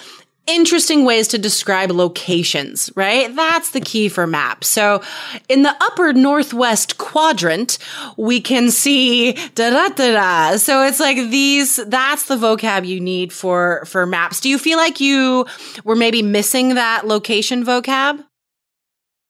interesting 0.47 1.05
ways 1.05 1.27
to 1.29 1.37
describe 1.37 1.91
locations, 1.91 2.91
right? 2.95 3.33
That's 3.35 3.71
the 3.71 3.81
key 3.81 4.09
for 4.09 4.25
maps. 4.27 4.67
So 4.67 5.01
in 5.47 5.63
the 5.63 5.75
upper 5.81 6.13
northwest 6.13 6.97
quadrant, 6.97 7.77
we 8.17 8.41
can 8.41 8.71
see 8.71 9.33
da 9.55 9.69
da 9.69 9.89
da 9.89 10.11
da. 10.13 10.57
So 10.57 10.83
it's 10.83 10.99
like 10.99 11.17
these, 11.29 11.77
that's 11.87 12.25
the 12.25 12.35
vocab 12.35 12.85
you 12.85 12.99
need 12.99 13.31
for, 13.31 13.85
for 13.85 14.05
maps. 14.05 14.39
Do 14.41 14.49
you 14.49 14.57
feel 14.57 14.77
like 14.77 14.99
you 14.99 15.45
were 15.83 15.95
maybe 15.95 16.21
missing 16.21 16.75
that 16.75 17.07
location 17.07 17.63
vocab? 17.63 18.25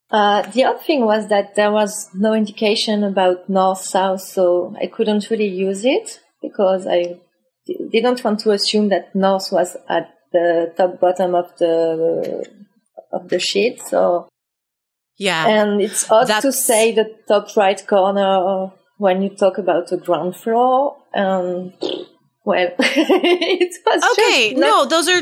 Uh, 0.09 0.41
the 0.51 0.65
other 0.65 0.79
thing 0.79 1.05
was 1.05 1.29
that 1.29 1.55
there 1.55 1.71
was 1.71 2.09
no 2.13 2.33
indication 2.33 3.01
about 3.03 3.49
north 3.49 3.79
south, 3.79 4.21
so 4.21 4.75
I 4.81 4.87
couldn't 4.87 5.29
really 5.29 5.47
use 5.47 5.85
it 5.85 6.19
because 6.41 6.85
I 6.85 7.19
didn't 7.65 8.21
want 8.21 8.41
to 8.41 8.51
assume 8.51 8.89
that 8.89 9.15
north 9.15 9.49
was 9.53 9.77
at 9.87 10.13
the 10.31 10.73
top 10.75 10.99
bottom 10.99 11.35
of 11.35 11.57
the 11.57 12.45
of 13.11 13.29
the 13.29 13.39
sheet. 13.39 13.81
So 13.81 14.27
yeah, 15.17 15.47
and 15.47 15.81
it's 15.81 16.09
odd 16.09 16.27
That's... 16.27 16.41
to 16.43 16.51
say 16.51 16.91
the 16.91 17.15
top 17.27 17.55
right 17.55 17.85
corner 17.85 18.71
when 18.97 19.21
you 19.21 19.29
talk 19.29 19.57
about 19.57 19.87
the 19.87 19.97
ground 19.97 20.35
floor. 20.35 20.97
Um, 21.13 21.73
well, 22.43 22.69
it 22.79 23.75
was 23.85 24.03
okay. 24.13 24.53
no, 24.55 24.85
those 24.85 25.07
are 25.07 25.21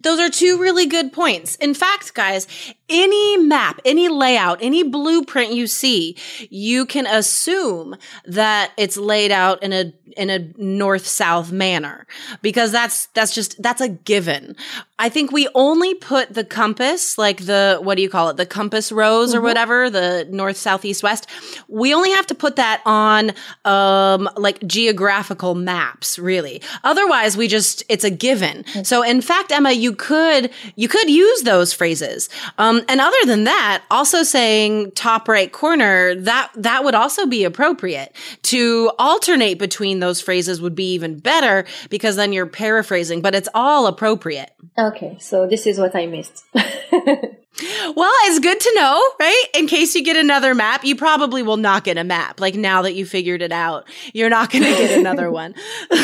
those 0.00 0.20
are 0.20 0.30
two 0.30 0.58
really 0.60 0.86
good 0.86 1.12
points. 1.12 1.56
In 1.56 1.74
fact, 1.74 2.14
guys, 2.14 2.46
any 2.88 3.36
map, 3.36 3.80
any 3.84 4.08
layout, 4.08 4.58
any 4.62 4.82
blueprint 4.82 5.52
you 5.52 5.66
see, 5.66 6.16
you 6.50 6.86
can 6.86 7.06
assume 7.06 7.96
that 8.24 8.72
it's 8.76 8.96
laid 8.96 9.30
out 9.30 9.62
in 9.62 9.72
a 9.72 9.92
in 10.16 10.30
a 10.30 10.52
north 10.56 11.06
south 11.06 11.52
manner 11.52 12.06
because 12.42 12.72
that's 12.72 13.06
that's 13.08 13.34
just 13.34 13.60
that's 13.62 13.80
a 13.80 13.88
given. 13.88 14.56
I 14.98 15.08
think 15.08 15.30
we 15.30 15.48
only 15.54 15.94
put 15.94 16.34
the 16.34 16.44
compass, 16.44 17.18
like 17.18 17.44
the 17.44 17.78
what 17.80 17.96
do 17.96 18.02
you 18.02 18.10
call 18.10 18.30
it, 18.30 18.36
the 18.36 18.46
compass 18.46 18.90
rose 18.90 19.30
mm-hmm. 19.30 19.38
or 19.38 19.42
whatever, 19.42 19.90
the 19.90 20.26
north 20.30 20.56
south 20.56 20.84
east 20.84 21.02
west. 21.02 21.28
We 21.68 21.94
only 21.94 22.10
have 22.10 22.26
to 22.28 22.34
put 22.34 22.56
that 22.56 22.82
on 22.84 23.32
um 23.64 24.28
like 24.36 24.66
geographical 24.66 25.54
maps, 25.54 26.18
really. 26.18 26.62
Otherwise, 26.84 27.36
we 27.36 27.46
just 27.46 27.84
it's 27.88 28.04
a 28.04 28.10
given. 28.10 28.64
So 28.84 29.02
in 29.02 29.20
fact, 29.20 29.52
Emma, 29.52 29.72
you 29.72 29.87
could 29.94 30.50
you 30.76 30.88
could 30.88 31.08
use 31.10 31.42
those 31.42 31.72
phrases. 31.72 32.28
Um, 32.58 32.82
and 32.88 33.00
other 33.00 33.16
than 33.26 33.44
that, 33.44 33.82
also 33.90 34.22
saying 34.22 34.92
top 34.92 35.28
right 35.28 35.50
corner, 35.50 36.14
that, 36.14 36.50
that 36.56 36.84
would 36.84 36.94
also 36.94 37.26
be 37.26 37.44
appropriate. 37.44 38.14
To 38.44 38.92
alternate 38.98 39.58
between 39.58 40.00
those 40.00 40.20
phrases 40.20 40.60
would 40.60 40.74
be 40.74 40.92
even 40.92 41.18
better 41.18 41.64
because 41.88 42.16
then 42.16 42.32
you're 42.32 42.46
paraphrasing, 42.46 43.20
but 43.20 43.34
it's 43.34 43.48
all 43.54 43.86
appropriate. 43.86 44.50
Okay. 44.78 45.16
So 45.20 45.46
this 45.46 45.66
is 45.66 45.78
what 45.78 45.94
I 45.94 46.06
missed. 46.06 46.44
Well, 47.60 48.12
it's 48.24 48.38
good 48.38 48.60
to 48.60 48.72
know, 48.76 49.02
right? 49.18 49.44
In 49.54 49.66
case 49.66 49.94
you 49.94 50.04
get 50.04 50.16
another 50.16 50.54
map, 50.54 50.84
you 50.84 50.94
probably 50.94 51.42
will 51.42 51.56
not 51.56 51.82
get 51.84 51.98
a 51.98 52.04
map. 52.04 52.40
Like 52.40 52.54
now 52.54 52.82
that 52.82 52.94
you 52.94 53.04
figured 53.04 53.42
it 53.42 53.52
out, 53.52 53.88
you're 54.12 54.30
not 54.30 54.50
going 54.50 54.64
to 54.64 54.70
get 54.70 54.98
another 54.98 55.30
one. 55.42 55.54
okay. 55.90 56.02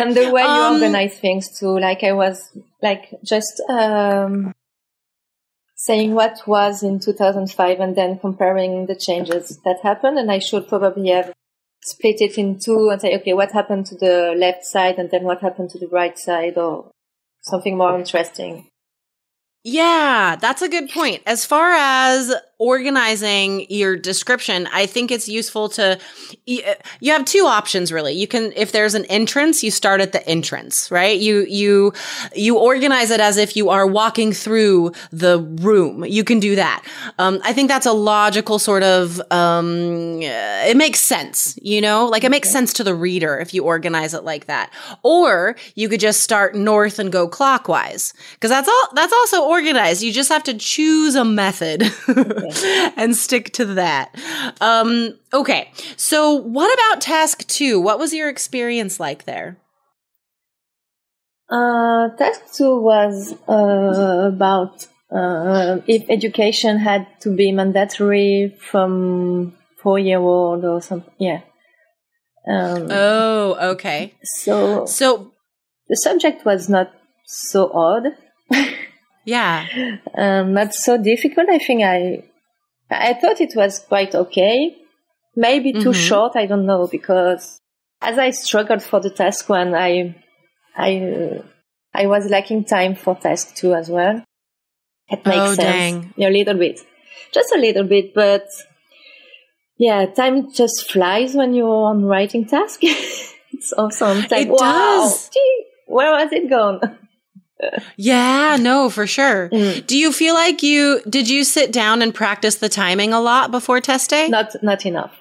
And 0.00 0.16
the 0.16 0.30
way 0.32 0.42
you 0.42 0.48
um, 0.48 0.74
organize 0.74 1.18
things 1.18 1.58
too, 1.58 1.78
like 1.78 2.02
I 2.02 2.12
was 2.12 2.56
like 2.80 3.14
just, 3.22 3.60
um, 3.68 4.54
saying 5.76 6.14
what 6.14 6.38
was 6.46 6.82
in 6.84 7.00
2005 7.00 7.80
and 7.80 7.96
then 7.96 8.18
comparing 8.18 8.86
the 8.86 8.94
changes 8.94 9.58
that 9.64 9.80
happened. 9.82 10.16
And 10.16 10.30
I 10.30 10.38
should 10.38 10.68
probably 10.68 11.10
have 11.10 11.32
split 11.82 12.20
it 12.20 12.38
in 12.38 12.58
two 12.58 12.88
and 12.90 13.00
say, 13.00 13.16
okay, 13.16 13.34
what 13.34 13.50
happened 13.52 13.86
to 13.86 13.96
the 13.96 14.34
left 14.36 14.64
side 14.64 14.96
and 14.98 15.10
then 15.10 15.24
what 15.24 15.40
happened 15.40 15.70
to 15.70 15.78
the 15.78 15.88
right 15.88 16.16
side 16.16 16.56
or 16.56 16.92
something 17.42 17.76
more 17.76 17.98
interesting. 17.98 18.68
Yeah, 19.64 20.36
that's 20.40 20.62
a 20.62 20.68
good 20.68 20.90
point. 20.90 21.22
As 21.26 21.46
far 21.46 21.72
as 21.72 22.34
organizing 22.62 23.66
your 23.68 23.96
description, 23.96 24.68
I 24.72 24.86
think 24.86 25.10
it's 25.10 25.28
useful 25.28 25.68
to, 25.70 25.98
you 26.46 26.62
have 27.06 27.24
two 27.24 27.44
options 27.44 27.90
really. 27.90 28.12
You 28.12 28.28
can, 28.28 28.52
if 28.54 28.70
there's 28.70 28.94
an 28.94 29.04
entrance, 29.06 29.64
you 29.64 29.72
start 29.72 30.00
at 30.00 30.12
the 30.12 30.24
entrance, 30.28 30.88
right? 30.88 31.18
You, 31.18 31.44
you, 31.48 31.92
you 32.36 32.56
organize 32.56 33.10
it 33.10 33.18
as 33.18 33.36
if 33.36 33.56
you 33.56 33.70
are 33.70 33.84
walking 33.84 34.32
through 34.32 34.92
the 35.10 35.40
room. 35.60 36.04
You 36.04 36.22
can 36.22 36.38
do 36.38 36.54
that. 36.54 36.84
Um, 37.18 37.40
I 37.42 37.52
think 37.52 37.66
that's 37.68 37.84
a 37.84 37.92
logical 37.92 38.60
sort 38.60 38.84
of, 38.84 39.20
um, 39.32 40.20
it 40.22 40.76
makes 40.76 41.00
sense, 41.00 41.58
you 41.60 41.80
know, 41.80 42.06
like 42.06 42.22
it 42.22 42.30
makes 42.30 42.48
sense 42.48 42.72
to 42.74 42.84
the 42.84 42.94
reader 42.94 43.40
if 43.40 43.52
you 43.52 43.64
organize 43.64 44.14
it 44.14 44.22
like 44.22 44.46
that. 44.46 44.72
Or 45.02 45.56
you 45.74 45.88
could 45.88 45.98
just 45.98 46.22
start 46.22 46.54
north 46.54 47.00
and 47.00 47.10
go 47.10 47.26
clockwise. 47.26 48.14
Cause 48.38 48.50
that's 48.50 48.68
all, 48.68 48.88
that's 48.94 49.12
also 49.12 49.46
organized. 49.48 50.04
You 50.04 50.12
just 50.12 50.28
have 50.28 50.44
to 50.44 50.54
choose 50.54 51.16
a 51.16 51.24
method. 51.24 51.82
Okay. 52.12 52.51
and 52.96 53.16
stick 53.16 53.52
to 53.54 53.64
that. 53.64 54.14
Um, 54.60 55.18
okay. 55.32 55.70
So, 55.96 56.32
what 56.32 56.72
about 56.72 57.00
task 57.00 57.46
two? 57.46 57.80
What 57.80 57.98
was 57.98 58.12
your 58.12 58.28
experience 58.28 59.00
like 59.00 59.24
there? 59.24 59.58
Uh, 61.50 62.08
task 62.16 62.40
two 62.54 62.80
was 62.80 63.34
uh, 63.48 64.30
about 64.34 64.86
uh, 65.14 65.78
if 65.86 66.08
education 66.08 66.78
had 66.78 67.06
to 67.20 67.34
be 67.34 67.52
mandatory 67.52 68.56
from 68.58 69.54
four 69.82 69.98
year 69.98 70.18
old 70.18 70.64
or 70.64 70.80
something. 70.80 71.12
Yeah. 71.18 71.40
Um, 72.48 72.88
oh, 72.90 73.70
okay. 73.72 74.14
So, 74.22 74.86
so 74.86 75.32
the 75.88 75.96
subject 75.96 76.44
was 76.44 76.68
not 76.68 76.92
so 77.26 77.70
odd. 77.72 78.04
yeah. 79.24 79.66
Um, 80.16 80.54
not 80.54 80.74
so 80.74 80.96
difficult. 80.96 81.48
I 81.50 81.58
think 81.58 81.82
I 81.82 82.24
I 82.92 83.14
thought 83.14 83.40
it 83.40 83.54
was 83.54 83.78
quite 83.78 84.14
okay. 84.14 84.76
Maybe 85.34 85.72
too 85.72 85.78
mm-hmm. 85.78 85.92
short. 85.92 86.32
I 86.36 86.46
don't 86.46 86.66
know 86.66 86.86
because 86.86 87.60
as 88.00 88.18
I 88.18 88.30
struggled 88.30 88.82
for 88.82 89.00
the 89.00 89.10
task 89.10 89.48
one, 89.48 89.74
I, 89.74 90.14
I, 90.76 91.42
I 91.94 92.06
was 92.06 92.28
lacking 92.30 92.64
time 92.64 92.94
for 92.94 93.14
task 93.14 93.54
two 93.54 93.74
as 93.74 93.88
well. 93.88 94.22
It 95.08 95.24
makes 95.24 95.38
oh, 95.38 95.54
sense. 95.54 96.06
Yeah, 96.16 96.28
a 96.28 96.30
little 96.30 96.54
bit, 96.54 96.80
just 97.32 97.52
a 97.52 97.58
little 97.58 97.84
bit, 97.84 98.14
but 98.14 98.46
yeah, 99.78 100.06
time 100.06 100.52
just 100.52 100.90
flies 100.90 101.34
when 101.34 101.54
you're 101.54 101.86
on 101.86 102.04
writing 102.04 102.46
task. 102.46 102.80
it's 102.82 103.72
awesome. 103.76 104.18
It's 104.18 104.30
like, 104.30 104.46
it 104.46 104.50
wow, 104.50 104.58
does. 104.58 105.28
Gee, 105.28 105.64
where 105.86 106.18
has 106.18 106.32
it 106.32 106.48
gone? 106.48 106.80
yeah, 107.96 108.56
no, 108.60 108.90
for 108.90 109.06
sure. 109.06 109.48
Mm. 109.50 109.86
Do 109.86 109.96
you 109.96 110.12
feel 110.12 110.34
like 110.34 110.62
you 110.62 111.00
did 111.08 111.28
you 111.28 111.44
sit 111.44 111.72
down 111.72 112.02
and 112.02 112.14
practice 112.14 112.56
the 112.56 112.68
timing 112.68 113.12
a 113.12 113.20
lot 113.20 113.50
before 113.50 113.80
test 113.80 114.10
day? 114.10 114.28
Not 114.28 114.54
not 114.62 114.86
enough. 114.86 115.12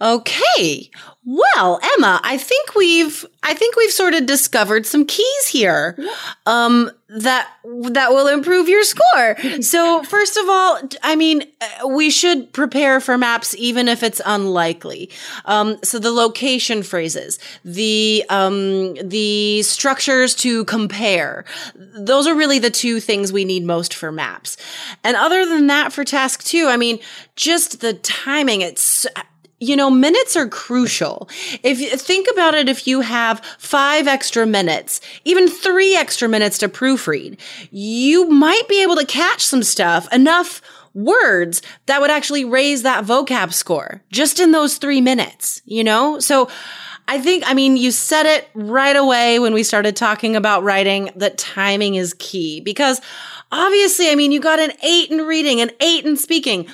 Okay. 0.00 0.90
Well, 1.24 1.78
Emma, 1.96 2.20
I 2.24 2.36
think 2.36 2.74
we've 2.74 3.24
I 3.44 3.54
think 3.54 3.76
we've 3.76 3.92
sort 3.92 4.14
of 4.14 4.26
discovered 4.26 4.86
some 4.86 5.06
keys 5.06 5.46
here. 5.46 5.96
Um 6.46 6.90
that 7.10 7.48
that 7.90 8.10
will 8.10 8.26
improve 8.26 8.68
your 8.68 8.82
score. 8.82 9.36
so, 9.60 10.02
first 10.02 10.36
of 10.36 10.48
all, 10.48 10.80
I 11.04 11.14
mean, 11.14 11.44
uh, 11.60 11.86
we 11.86 12.10
should 12.10 12.52
prepare 12.52 12.98
for 12.98 13.16
maps 13.16 13.54
even 13.56 13.86
if 13.86 14.02
it's 14.02 14.20
unlikely. 14.26 15.10
Um 15.44 15.78
so 15.84 16.00
the 16.00 16.10
location 16.10 16.82
phrases, 16.82 17.38
the 17.64 18.24
um 18.28 18.94
the 18.94 19.62
structures 19.62 20.34
to 20.36 20.64
compare. 20.64 21.44
Those 21.76 22.26
are 22.26 22.34
really 22.34 22.58
the 22.58 22.70
two 22.70 22.98
things 22.98 23.32
we 23.32 23.44
need 23.44 23.64
most 23.64 23.94
for 23.94 24.10
maps. 24.10 24.56
And 25.04 25.16
other 25.16 25.46
than 25.46 25.68
that 25.68 25.92
for 25.92 26.02
task 26.02 26.42
2, 26.42 26.66
I 26.66 26.76
mean, 26.76 26.98
just 27.36 27.80
the 27.80 27.94
timing 27.94 28.62
it's 28.62 29.06
you 29.62 29.76
know, 29.76 29.90
minutes 29.90 30.36
are 30.36 30.48
crucial. 30.48 31.28
If 31.62 31.78
you 31.78 31.96
think 31.96 32.26
about 32.32 32.54
it, 32.54 32.68
if 32.68 32.86
you 32.88 33.00
have 33.00 33.44
five 33.58 34.08
extra 34.08 34.44
minutes, 34.44 35.00
even 35.24 35.48
three 35.48 35.94
extra 35.94 36.28
minutes 36.28 36.58
to 36.58 36.68
proofread, 36.68 37.38
you 37.70 38.28
might 38.28 38.66
be 38.68 38.82
able 38.82 38.96
to 38.96 39.06
catch 39.06 39.44
some 39.44 39.62
stuff, 39.62 40.12
enough 40.12 40.60
words 40.94 41.62
that 41.86 42.00
would 42.00 42.10
actually 42.10 42.44
raise 42.44 42.82
that 42.82 43.04
vocab 43.04 43.52
score 43.52 44.02
just 44.10 44.40
in 44.40 44.50
those 44.50 44.78
three 44.78 45.00
minutes, 45.00 45.62
you 45.64 45.84
know? 45.84 46.18
So 46.18 46.50
I 47.06 47.20
think, 47.20 47.44
I 47.46 47.54
mean, 47.54 47.76
you 47.76 47.92
said 47.92 48.26
it 48.26 48.48
right 48.54 48.96
away 48.96 49.38
when 49.38 49.54
we 49.54 49.62
started 49.62 49.94
talking 49.94 50.34
about 50.34 50.64
writing 50.64 51.10
that 51.14 51.38
timing 51.38 51.94
is 51.94 52.14
key 52.18 52.60
because 52.60 53.00
obviously, 53.52 54.10
I 54.10 54.16
mean, 54.16 54.32
you 54.32 54.40
got 54.40 54.58
an 54.58 54.72
eight 54.82 55.10
in 55.10 55.18
reading, 55.18 55.60
an 55.60 55.70
eight 55.80 56.04
in 56.04 56.16
speaking 56.16 56.68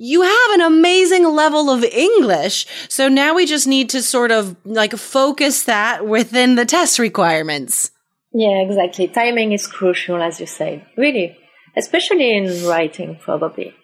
you 0.00 0.22
have 0.22 0.50
an 0.52 0.60
amazing 0.60 1.24
level 1.24 1.70
of 1.70 1.82
English. 1.82 2.66
So 2.88 3.08
now 3.08 3.34
we 3.34 3.46
just 3.46 3.66
need 3.66 3.90
to 3.90 4.00
sort 4.00 4.30
of 4.30 4.54
like 4.64 4.92
focus 4.92 5.64
that 5.64 6.06
within 6.06 6.54
the 6.54 6.64
test 6.64 7.00
requirements. 7.00 7.90
Yeah, 8.32 8.62
exactly. 8.62 9.08
Timing 9.08 9.50
is 9.50 9.66
crucial, 9.66 10.22
as 10.22 10.38
you 10.38 10.46
say. 10.46 10.84
Really. 10.96 11.36
Especially 11.76 12.36
in 12.36 12.64
writing, 12.66 13.18
probably. 13.20 13.74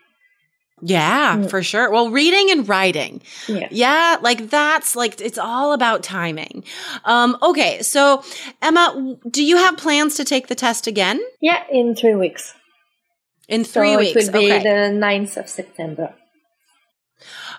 Yeah, 0.81 1.37
mm. 1.37 1.51
for 1.51 1.65
sure. 1.65 1.91
Well, 1.91 2.11
reading 2.11 2.51
and 2.51 2.69
writing. 2.69 3.21
Yeah. 3.49 3.69
Yeah, 3.73 4.17
like 4.21 4.51
that's 4.51 4.95
like 4.95 5.21
it's 5.21 5.39
all 5.39 5.73
about 5.73 6.05
timing. 6.05 6.63
Um 7.05 7.37
okay, 7.43 7.83
so 7.83 8.23
Emma, 8.63 9.17
do 9.29 9.43
you 9.43 9.57
have 9.57 9.77
plans 9.79 10.15
to 10.17 10.25
take 10.25 10.47
the 10.47 10.55
test 10.55 10.87
again? 10.87 11.21
Yeah, 11.41 11.65
in 11.73 11.97
3 11.97 12.15
weeks. 12.15 12.55
In 13.49 13.65
three 13.65 13.93
so 13.93 13.99
weeks. 13.99 14.17
It 14.17 14.33
would 14.33 14.41
be 14.41 14.53
okay. 14.53 14.63
the 14.63 14.99
9th 14.99 15.37
of 15.37 15.49
September. 15.49 16.15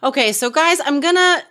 Okay, 0.03 0.33
so 0.33 0.49
guys, 0.49 0.79
I'm 0.85 0.99
gonna 0.99 1.41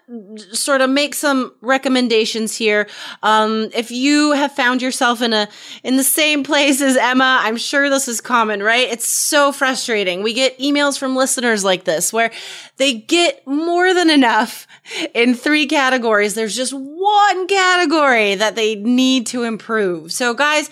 sort 0.52 0.80
of 0.80 0.90
make 0.90 1.14
some 1.14 1.54
recommendations 1.60 2.56
here. 2.56 2.86
Um, 3.22 3.70
if 3.74 3.90
you 3.90 4.32
have 4.32 4.52
found 4.52 4.82
yourself 4.82 5.22
in 5.22 5.32
a 5.32 5.48
in 5.82 5.96
the 5.96 6.04
same 6.04 6.44
place 6.44 6.80
as 6.80 6.96
Emma, 6.96 7.40
I'm 7.42 7.56
sure 7.56 7.88
this 7.88 8.06
is 8.06 8.20
common, 8.20 8.62
right? 8.62 8.88
It's 8.88 9.08
so 9.08 9.50
frustrating. 9.50 10.22
We 10.22 10.34
get 10.34 10.58
emails 10.58 10.98
from 10.98 11.16
listeners 11.16 11.64
like 11.64 11.84
this 11.84 12.12
where 12.12 12.30
they 12.76 12.94
get 12.94 13.46
more 13.46 13.94
than 13.94 14.10
enough 14.10 14.66
in 15.14 15.34
three 15.34 15.66
categories. 15.66 16.34
There's 16.34 16.54
just 16.54 16.74
one 16.74 17.46
category 17.48 18.34
that 18.34 18.56
they 18.56 18.74
need 18.74 19.26
to 19.28 19.44
improve. 19.44 20.12
So, 20.12 20.34
guys 20.34 20.70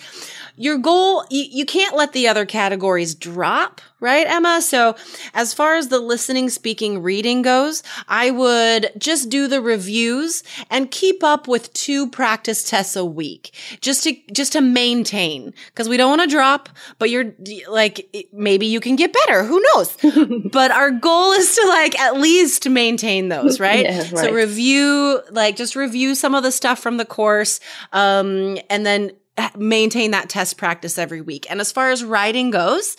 your 0.55 0.77
goal, 0.77 1.25
you, 1.29 1.45
you 1.49 1.65
can't 1.65 1.95
let 1.95 2.13
the 2.13 2.27
other 2.27 2.45
categories 2.45 3.15
drop, 3.15 3.81
right, 3.99 4.27
Emma? 4.27 4.61
So 4.61 4.95
as 5.33 5.53
far 5.53 5.75
as 5.75 5.87
the 5.87 5.99
listening, 5.99 6.49
speaking, 6.49 7.01
reading 7.01 7.41
goes, 7.41 7.81
I 8.07 8.29
would 8.29 8.91
just 8.97 9.29
do 9.29 9.47
the 9.47 9.61
reviews 9.61 10.43
and 10.69 10.91
keep 10.91 11.23
up 11.23 11.47
with 11.47 11.73
two 11.73 12.07
practice 12.07 12.69
tests 12.69 12.95
a 12.95 13.03
week 13.03 13.55
just 13.81 14.03
to, 14.03 14.15
just 14.31 14.53
to 14.53 14.61
maintain 14.61 15.53
because 15.67 15.89
we 15.89 15.97
don't 15.97 16.17
want 16.17 16.29
to 16.29 16.33
drop, 16.33 16.69
but 16.99 17.09
you're 17.09 17.33
like, 17.67 18.15
maybe 18.31 18.67
you 18.67 18.79
can 18.79 18.95
get 18.95 19.11
better. 19.25 19.43
Who 19.43 19.59
knows? 19.73 19.97
but 20.51 20.69
our 20.69 20.91
goal 20.91 21.31
is 21.31 21.55
to 21.55 21.67
like 21.67 21.99
at 21.99 22.19
least 22.19 22.69
maintain 22.69 23.29
those, 23.29 23.59
right? 23.59 23.85
yeah, 23.85 23.97
right? 23.97 24.17
So 24.17 24.31
review, 24.31 25.21
like 25.31 25.55
just 25.55 25.75
review 25.75 26.13
some 26.13 26.35
of 26.35 26.43
the 26.43 26.51
stuff 26.51 26.77
from 26.77 26.97
the 26.97 27.05
course. 27.05 27.59
Um, 27.91 28.59
and 28.69 28.85
then 28.85 29.13
maintain 29.57 30.11
that 30.11 30.29
test 30.29 30.57
practice 30.57 30.97
every 30.97 31.21
week. 31.21 31.45
And 31.49 31.59
as 31.59 31.71
far 31.71 31.91
as 31.91 32.03
writing 32.03 32.51
goes, 32.51 32.97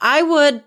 I 0.00 0.22
would 0.22 0.62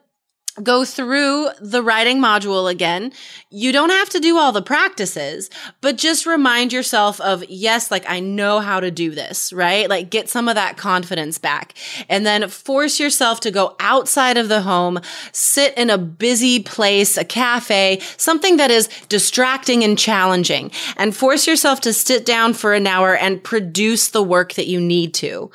go 0.64 0.86
through 0.86 1.50
the 1.60 1.84
writing 1.84 2.20
module 2.20 2.72
again. 2.72 3.12
You 3.50 3.72
don't 3.72 3.90
have 3.90 4.10
to 4.10 4.20
do 4.20 4.38
all 4.38 4.52
the 4.52 4.62
practices, 4.62 5.50
but 5.82 5.98
just 5.98 6.26
remind 6.26 6.72
yourself 6.72 7.20
of, 7.22 7.44
yes, 7.50 7.92
like 7.92 8.10
I 8.10 8.20
know 8.20 8.60
how 8.60 8.80
to 8.80 8.90
do 8.90 9.12
this, 9.12 9.52
right? 9.52 9.90
Like 9.90 10.10
get 10.10 10.30
some 10.30 10.48
of 10.48 10.56
that 10.56 10.78
confidence 10.78 11.38
back 11.38 11.74
and 12.08 12.26
then 12.26 12.48
force 12.48 13.00
yourself 13.00 13.42
to 13.42 13.52
go 13.52 13.76
outside 13.80 14.38
of 14.38 14.48
the 14.48 14.62
home, 14.62 15.00
sit 15.34 15.78
in 15.78 15.90
a 15.90 15.98
busy 15.98 16.64
place, 16.64 17.18
a 17.18 17.26
cafe, 17.26 18.00
something 18.18 18.58
that 18.58 18.72
is 18.72 18.88
distracting 19.10 19.84
and 19.84 20.00
challenging 20.00 20.72
and 20.98 21.16
force 21.16 21.48
yourself 21.48 21.82
to 21.82 21.92
sit 21.94 22.26
down 22.26 22.54
for 22.54 22.74
an 22.74 22.88
hour 22.88 23.16
and 23.16 23.44
produce 23.44 24.10
the 24.10 24.24
work 24.24 24.54
that 24.54 24.68
you 24.68 24.80
need 24.80 25.14
to. 25.16 25.52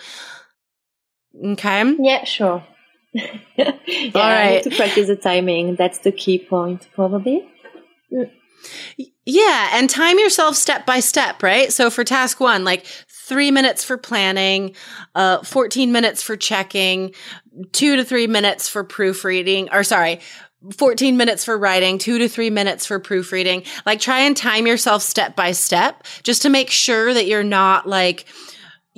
Okay. 1.42 1.96
Yeah, 1.98 2.24
sure. 2.24 2.64
Yeah, 3.12 3.32
All 3.58 3.66
right. 3.66 4.14
I 4.14 4.54
need 4.56 4.70
to 4.70 4.76
practice 4.76 5.08
the 5.08 5.16
timing. 5.16 5.76
That's 5.76 5.98
the 5.98 6.12
key 6.12 6.38
point, 6.38 6.88
probably. 6.94 7.48
Yeah, 9.26 9.70
and 9.74 9.88
time 9.88 10.18
yourself 10.18 10.56
step 10.56 10.86
by 10.86 11.00
step, 11.00 11.42
right? 11.42 11.72
So 11.72 11.90
for 11.90 12.04
task 12.04 12.40
one, 12.40 12.64
like 12.64 12.86
three 13.08 13.50
minutes 13.50 13.84
for 13.84 13.96
planning, 13.96 14.74
uh, 15.14 15.42
14 15.42 15.92
minutes 15.92 16.22
for 16.22 16.36
checking, 16.36 17.14
two 17.72 17.96
to 17.96 18.04
three 18.04 18.26
minutes 18.26 18.68
for 18.68 18.82
proofreading, 18.82 19.68
or 19.72 19.84
sorry, 19.84 20.20
14 20.76 21.16
minutes 21.16 21.44
for 21.44 21.56
writing, 21.56 21.98
two 21.98 22.18
to 22.18 22.28
three 22.28 22.50
minutes 22.50 22.86
for 22.86 22.98
proofreading. 22.98 23.62
Like 23.86 24.00
try 24.00 24.20
and 24.20 24.36
time 24.36 24.66
yourself 24.66 25.02
step 25.02 25.36
by 25.36 25.52
step 25.52 26.04
just 26.22 26.42
to 26.42 26.50
make 26.50 26.70
sure 26.70 27.14
that 27.14 27.26
you're 27.26 27.44
not 27.44 27.86
like, 27.86 28.26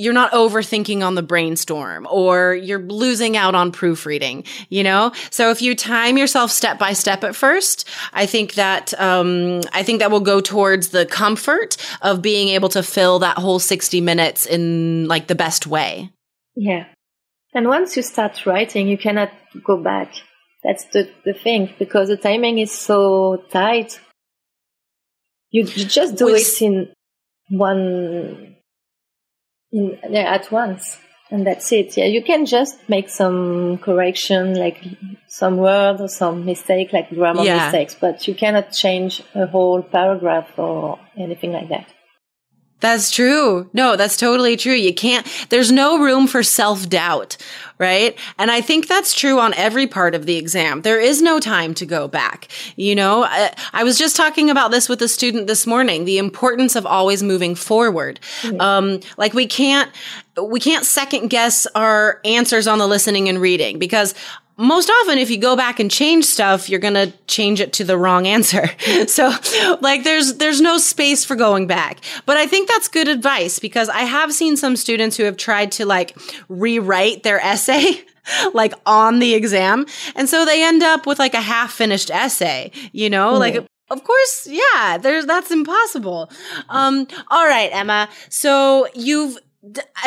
you're 0.02 0.12
not 0.12 0.32
overthinking 0.32 1.06
on 1.06 1.14
the 1.14 1.22
brainstorm 1.22 2.08
or 2.10 2.54
you're 2.54 2.80
losing 2.80 3.36
out 3.36 3.54
on 3.54 3.70
proofreading, 3.70 4.44
you 4.68 4.82
know? 4.82 5.12
So 5.30 5.50
if 5.50 5.62
you 5.62 5.76
time 5.76 6.18
yourself 6.18 6.50
step 6.50 6.76
by 6.76 6.92
step 6.92 7.22
at 7.22 7.36
first, 7.36 7.88
I 8.12 8.26
think 8.26 8.54
that, 8.54 8.92
um, 9.00 9.60
I 9.72 9.84
think 9.84 10.00
that 10.00 10.10
will 10.10 10.18
go 10.20 10.40
towards 10.40 10.88
the 10.88 11.06
comfort 11.06 11.76
of 12.02 12.20
being 12.20 12.48
able 12.48 12.68
to 12.70 12.82
fill 12.82 13.20
that 13.20 13.38
whole 13.38 13.60
60 13.60 14.00
minutes 14.00 14.44
in 14.44 15.06
like 15.06 15.28
the 15.28 15.36
best 15.36 15.68
way. 15.68 16.10
Yeah. 16.56 16.86
And 17.54 17.68
once 17.68 17.96
you 17.96 18.02
start 18.02 18.44
writing, 18.44 18.88
you 18.88 18.98
cannot 18.98 19.30
go 19.64 19.80
back. 19.80 20.12
That's 20.64 20.84
the, 20.86 21.08
the 21.24 21.32
thing 21.32 21.72
because 21.78 22.08
the 22.08 22.16
timing 22.16 22.58
is 22.58 22.72
so 22.72 23.44
tight. 23.50 24.00
You, 25.50 25.62
you 25.62 25.84
just 25.84 26.16
do 26.16 26.24
With, 26.24 26.40
it 26.40 26.62
in 26.62 26.88
one 27.50 28.56
in, 29.72 29.98
yeah, 30.08 30.34
at 30.34 30.50
once. 30.52 30.98
And 31.30 31.46
that's 31.46 31.72
it. 31.72 31.96
Yeah, 31.96 32.04
you 32.04 32.22
can 32.22 32.44
just 32.44 32.76
make 32.90 33.08
some 33.08 33.78
correction, 33.78 34.54
like 34.54 34.84
some 35.28 35.56
word 35.56 35.98
or 35.98 36.08
some 36.08 36.44
mistake, 36.44 36.92
like 36.92 37.08
grammar 37.08 37.42
yeah. 37.42 37.64
mistakes, 37.64 37.96
but 37.98 38.28
you 38.28 38.34
cannot 38.34 38.70
change 38.72 39.22
a 39.34 39.46
whole 39.46 39.82
paragraph 39.82 40.58
or 40.58 40.98
anything 41.16 41.52
like 41.52 41.70
that. 41.70 41.86
That's 42.82 43.12
true. 43.12 43.70
No, 43.72 43.94
that's 43.94 44.16
totally 44.16 44.56
true. 44.56 44.74
You 44.74 44.92
can't, 44.92 45.24
there's 45.50 45.70
no 45.70 46.00
room 46.00 46.26
for 46.26 46.42
self 46.42 46.88
doubt, 46.88 47.36
right? 47.78 48.18
And 48.40 48.50
I 48.50 48.60
think 48.60 48.88
that's 48.88 49.14
true 49.14 49.38
on 49.38 49.54
every 49.54 49.86
part 49.86 50.16
of 50.16 50.26
the 50.26 50.36
exam. 50.36 50.82
There 50.82 51.00
is 51.00 51.22
no 51.22 51.38
time 51.38 51.74
to 51.74 51.86
go 51.86 52.08
back. 52.08 52.48
You 52.74 52.96
know, 52.96 53.22
I, 53.22 53.54
I 53.72 53.84
was 53.84 53.98
just 53.98 54.16
talking 54.16 54.50
about 54.50 54.72
this 54.72 54.88
with 54.88 55.00
a 55.00 55.06
student 55.06 55.46
this 55.46 55.64
morning, 55.64 56.06
the 56.06 56.18
importance 56.18 56.74
of 56.74 56.84
always 56.84 57.22
moving 57.22 57.54
forward. 57.54 58.18
Mm-hmm. 58.40 58.60
Um, 58.60 59.00
like 59.16 59.32
we 59.32 59.46
can't, 59.46 59.88
we 60.42 60.58
can't 60.58 60.84
second 60.84 61.28
guess 61.28 61.68
our 61.76 62.20
answers 62.24 62.66
on 62.66 62.78
the 62.78 62.88
listening 62.88 63.28
and 63.28 63.40
reading 63.40 63.78
because 63.78 64.14
most 64.56 64.90
often 64.90 65.18
if 65.18 65.30
you 65.30 65.38
go 65.38 65.56
back 65.56 65.80
and 65.80 65.90
change 65.90 66.24
stuff 66.24 66.68
you're 66.68 66.80
going 66.80 66.94
to 66.94 67.12
change 67.26 67.60
it 67.60 67.72
to 67.72 67.84
the 67.84 67.96
wrong 67.96 68.26
answer 68.26 68.70
so 69.06 69.32
like 69.80 70.04
there's 70.04 70.34
there's 70.34 70.60
no 70.60 70.78
space 70.78 71.24
for 71.24 71.36
going 71.36 71.66
back 71.66 72.00
but 72.26 72.36
i 72.36 72.46
think 72.46 72.68
that's 72.68 72.88
good 72.88 73.08
advice 73.08 73.58
because 73.58 73.88
i 73.88 74.00
have 74.00 74.32
seen 74.32 74.56
some 74.56 74.76
students 74.76 75.16
who 75.16 75.24
have 75.24 75.36
tried 75.36 75.72
to 75.72 75.86
like 75.86 76.16
rewrite 76.48 77.22
their 77.22 77.40
essay 77.40 78.00
like 78.54 78.74
on 78.86 79.18
the 79.18 79.34
exam 79.34 79.86
and 80.14 80.28
so 80.28 80.44
they 80.44 80.64
end 80.64 80.82
up 80.82 81.06
with 81.06 81.18
like 81.18 81.34
a 81.34 81.40
half 81.40 81.72
finished 81.72 82.10
essay 82.10 82.70
you 82.92 83.10
know 83.10 83.34
mm. 83.34 83.38
like 83.38 83.66
of 83.90 84.04
course, 84.04 84.48
yeah, 84.50 84.96
there's 84.96 85.26
that's 85.26 85.50
impossible. 85.50 86.30
Um 86.70 87.06
all 87.30 87.46
right, 87.46 87.68
Emma. 87.70 88.08
So 88.30 88.88
you've 88.94 89.36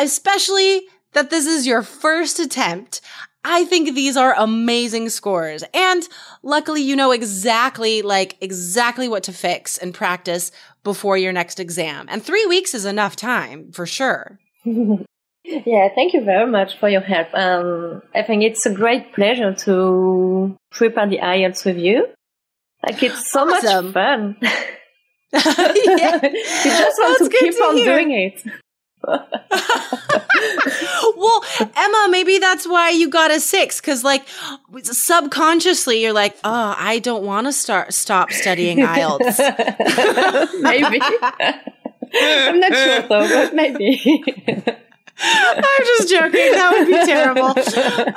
especially 0.00 0.82
that 1.12 1.30
this 1.30 1.46
is 1.46 1.66
your 1.66 1.82
first 1.82 2.38
attempt. 2.38 3.00
I 3.48 3.64
think 3.64 3.94
these 3.94 4.16
are 4.16 4.34
amazing 4.36 5.08
scores. 5.08 5.62
And 5.72 6.06
luckily, 6.42 6.82
you 6.82 6.96
know 6.96 7.12
exactly, 7.12 8.02
like, 8.02 8.36
exactly 8.40 9.08
what 9.08 9.22
to 9.24 9.32
fix 9.32 9.78
and 9.78 9.94
practice 9.94 10.50
before 10.82 11.16
your 11.16 11.32
next 11.32 11.60
exam. 11.60 12.06
And 12.08 12.22
three 12.22 12.44
weeks 12.46 12.74
is 12.74 12.84
enough 12.84 13.14
time 13.14 13.70
for 13.70 13.86
sure. 13.86 14.40
yeah, 14.64 15.88
thank 15.94 16.12
you 16.12 16.24
very 16.24 16.50
much 16.50 16.76
for 16.78 16.88
your 16.88 17.02
help. 17.02 17.28
Um, 17.34 18.02
I 18.14 18.22
think 18.24 18.42
it's 18.42 18.66
a 18.66 18.74
great 18.74 19.14
pleasure 19.14 19.54
to 19.54 20.56
prepare 20.72 21.08
the 21.08 21.18
IELTS 21.18 21.64
with 21.64 21.78
you. 21.78 22.08
Like, 22.84 23.00
it's 23.00 23.30
so 23.30 23.48
awesome. 23.48 23.86
much 23.86 23.94
fun. 23.94 24.36
yeah. 24.42 26.20
you 26.22 26.70
just 26.70 26.98
want 26.98 27.18
to 27.18 27.38
keep 27.38 27.54
to 27.54 27.62
on 27.62 27.76
hear. 27.76 27.94
doing 27.94 28.10
it. 28.10 28.42
well, 31.16 31.44
Emma, 31.60 32.08
maybe 32.10 32.38
that's 32.38 32.66
why 32.66 32.90
you 32.90 33.08
got 33.08 33.30
a 33.30 33.40
six 33.40 33.80
because, 33.80 34.04
like, 34.04 34.26
subconsciously, 34.82 36.02
you're 36.02 36.12
like, 36.12 36.36
"Oh, 36.44 36.74
I 36.76 36.98
don't 36.98 37.24
want 37.24 37.46
to 37.46 37.52
start 37.52 37.94
stop 37.94 38.32
studying 38.32 38.78
IELTS." 38.78 39.38
maybe. 40.60 41.00
I'm 42.18 42.60
not 42.60 42.72
sure 42.72 43.02
though, 43.02 43.28
but 43.28 43.54
maybe. 43.54 44.76
I'm 45.18 45.84
just 45.84 46.10
joking. 46.10 46.52
That 46.52 46.72
would 46.72 46.86
be 46.86 47.06
terrible. 47.06 47.50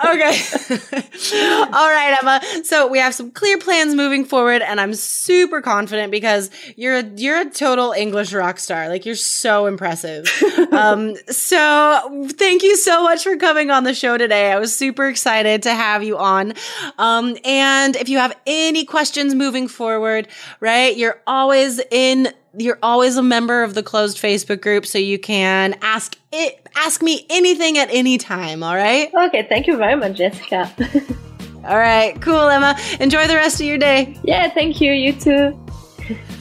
Okay. 0.10 1.66
All 1.74 1.90
right, 1.90 2.18
Emma. 2.22 2.42
So 2.64 2.88
we 2.88 3.00
have 3.00 3.14
some 3.14 3.32
clear 3.32 3.58
plans 3.58 3.96
moving 3.96 4.26
forward, 4.26 4.62
and 4.62 4.80
I'm 4.80 4.94
super 4.94 5.62
confident 5.62 6.12
because 6.12 6.50
you're 6.76 6.98
a, 7.00 7.04
you're 7.04 7.42
a 7.42 7.50
total 7.50 7.92
English 7.92 8.34
rock 8.34 8.60
star. 8.60 8.90
Like 8.90 9.06
you're 9.06 9.16
so 9.16 9.66
impressive. 9.66 10.28
um, 10.72 11.16
so 11.28 12.28
thank 12.34 12.64
you 12.64 12.76
so 12.76 13.04
much 13.04 13.24
for 13.24 13.38
coming 13.38 13.72
on 13.72 13.84
the 13.84 13.94
show 13.94 14.18
today. 14.18 14.52
I 14.52 14.60
was 14.60 14.76
super 14.76 15.08
excited 15.08 15.64
to 15.64 15.74
have 15.74 16.04
you 16.04 16.18
on. 16.18 16.54
Um, 16.98 17.38
and 17.46 17.96
if 17.96 18.10
you 18.10 18.18
have 18.18 18.36
any 18.46 18.86
questions 18.86 19.36
moving 19.36 19.68
forward, 19.68 20.28
right, 20.60 20.96
you're 20.96 21.22
always 21.28 21.80
in 21.92 22.34
you're 22.58 22.80
always 22.82 23.16
a 23.16 23.22
member 23.22 23.64
of 23.64 23.76
the 23.76 23.84
closed 23.84 24.18
Facebook 24.18 24.60
group, 24.62 24.86
so 24.86 24.98
you 24.98 25.20
can 25.20 25.78
ask 25.82 26.18
it, 26.32 26.59
ask 26.76 27.02
me 27.02 27.26
anything 27.30 27.78
at 27.78 27.90
any 27.92 28.18
time. 28.18 28.64
All 28.64 28.76
right. 28.76 29.12
Okay. 29.14 29.46
Thank 29.48 29.68
you 29.68 29.78
very 29.78 29.96
much, 29.96 30.18
Jessica. 30.18 30.72
all 31.66 31.78
right. 31.78 32.20
Cool, 32.22 32.50
Emma. 32.50 32.78
Enjoy 33.00 33.28
the 33.28 33.36
rest 33.36 33.60
of 33.60 33.68
your 33.68 33.78
day. 33.78 34.18
Yeah. 34.24 34.50
Thank 34.50 34.82
you. 34.82 34.92
You 34.92 35.14
too. 35.14 35.60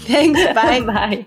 Thanks. 0.06 0.40
Bye. 0.54 0.80
Bye. 0.80 1.26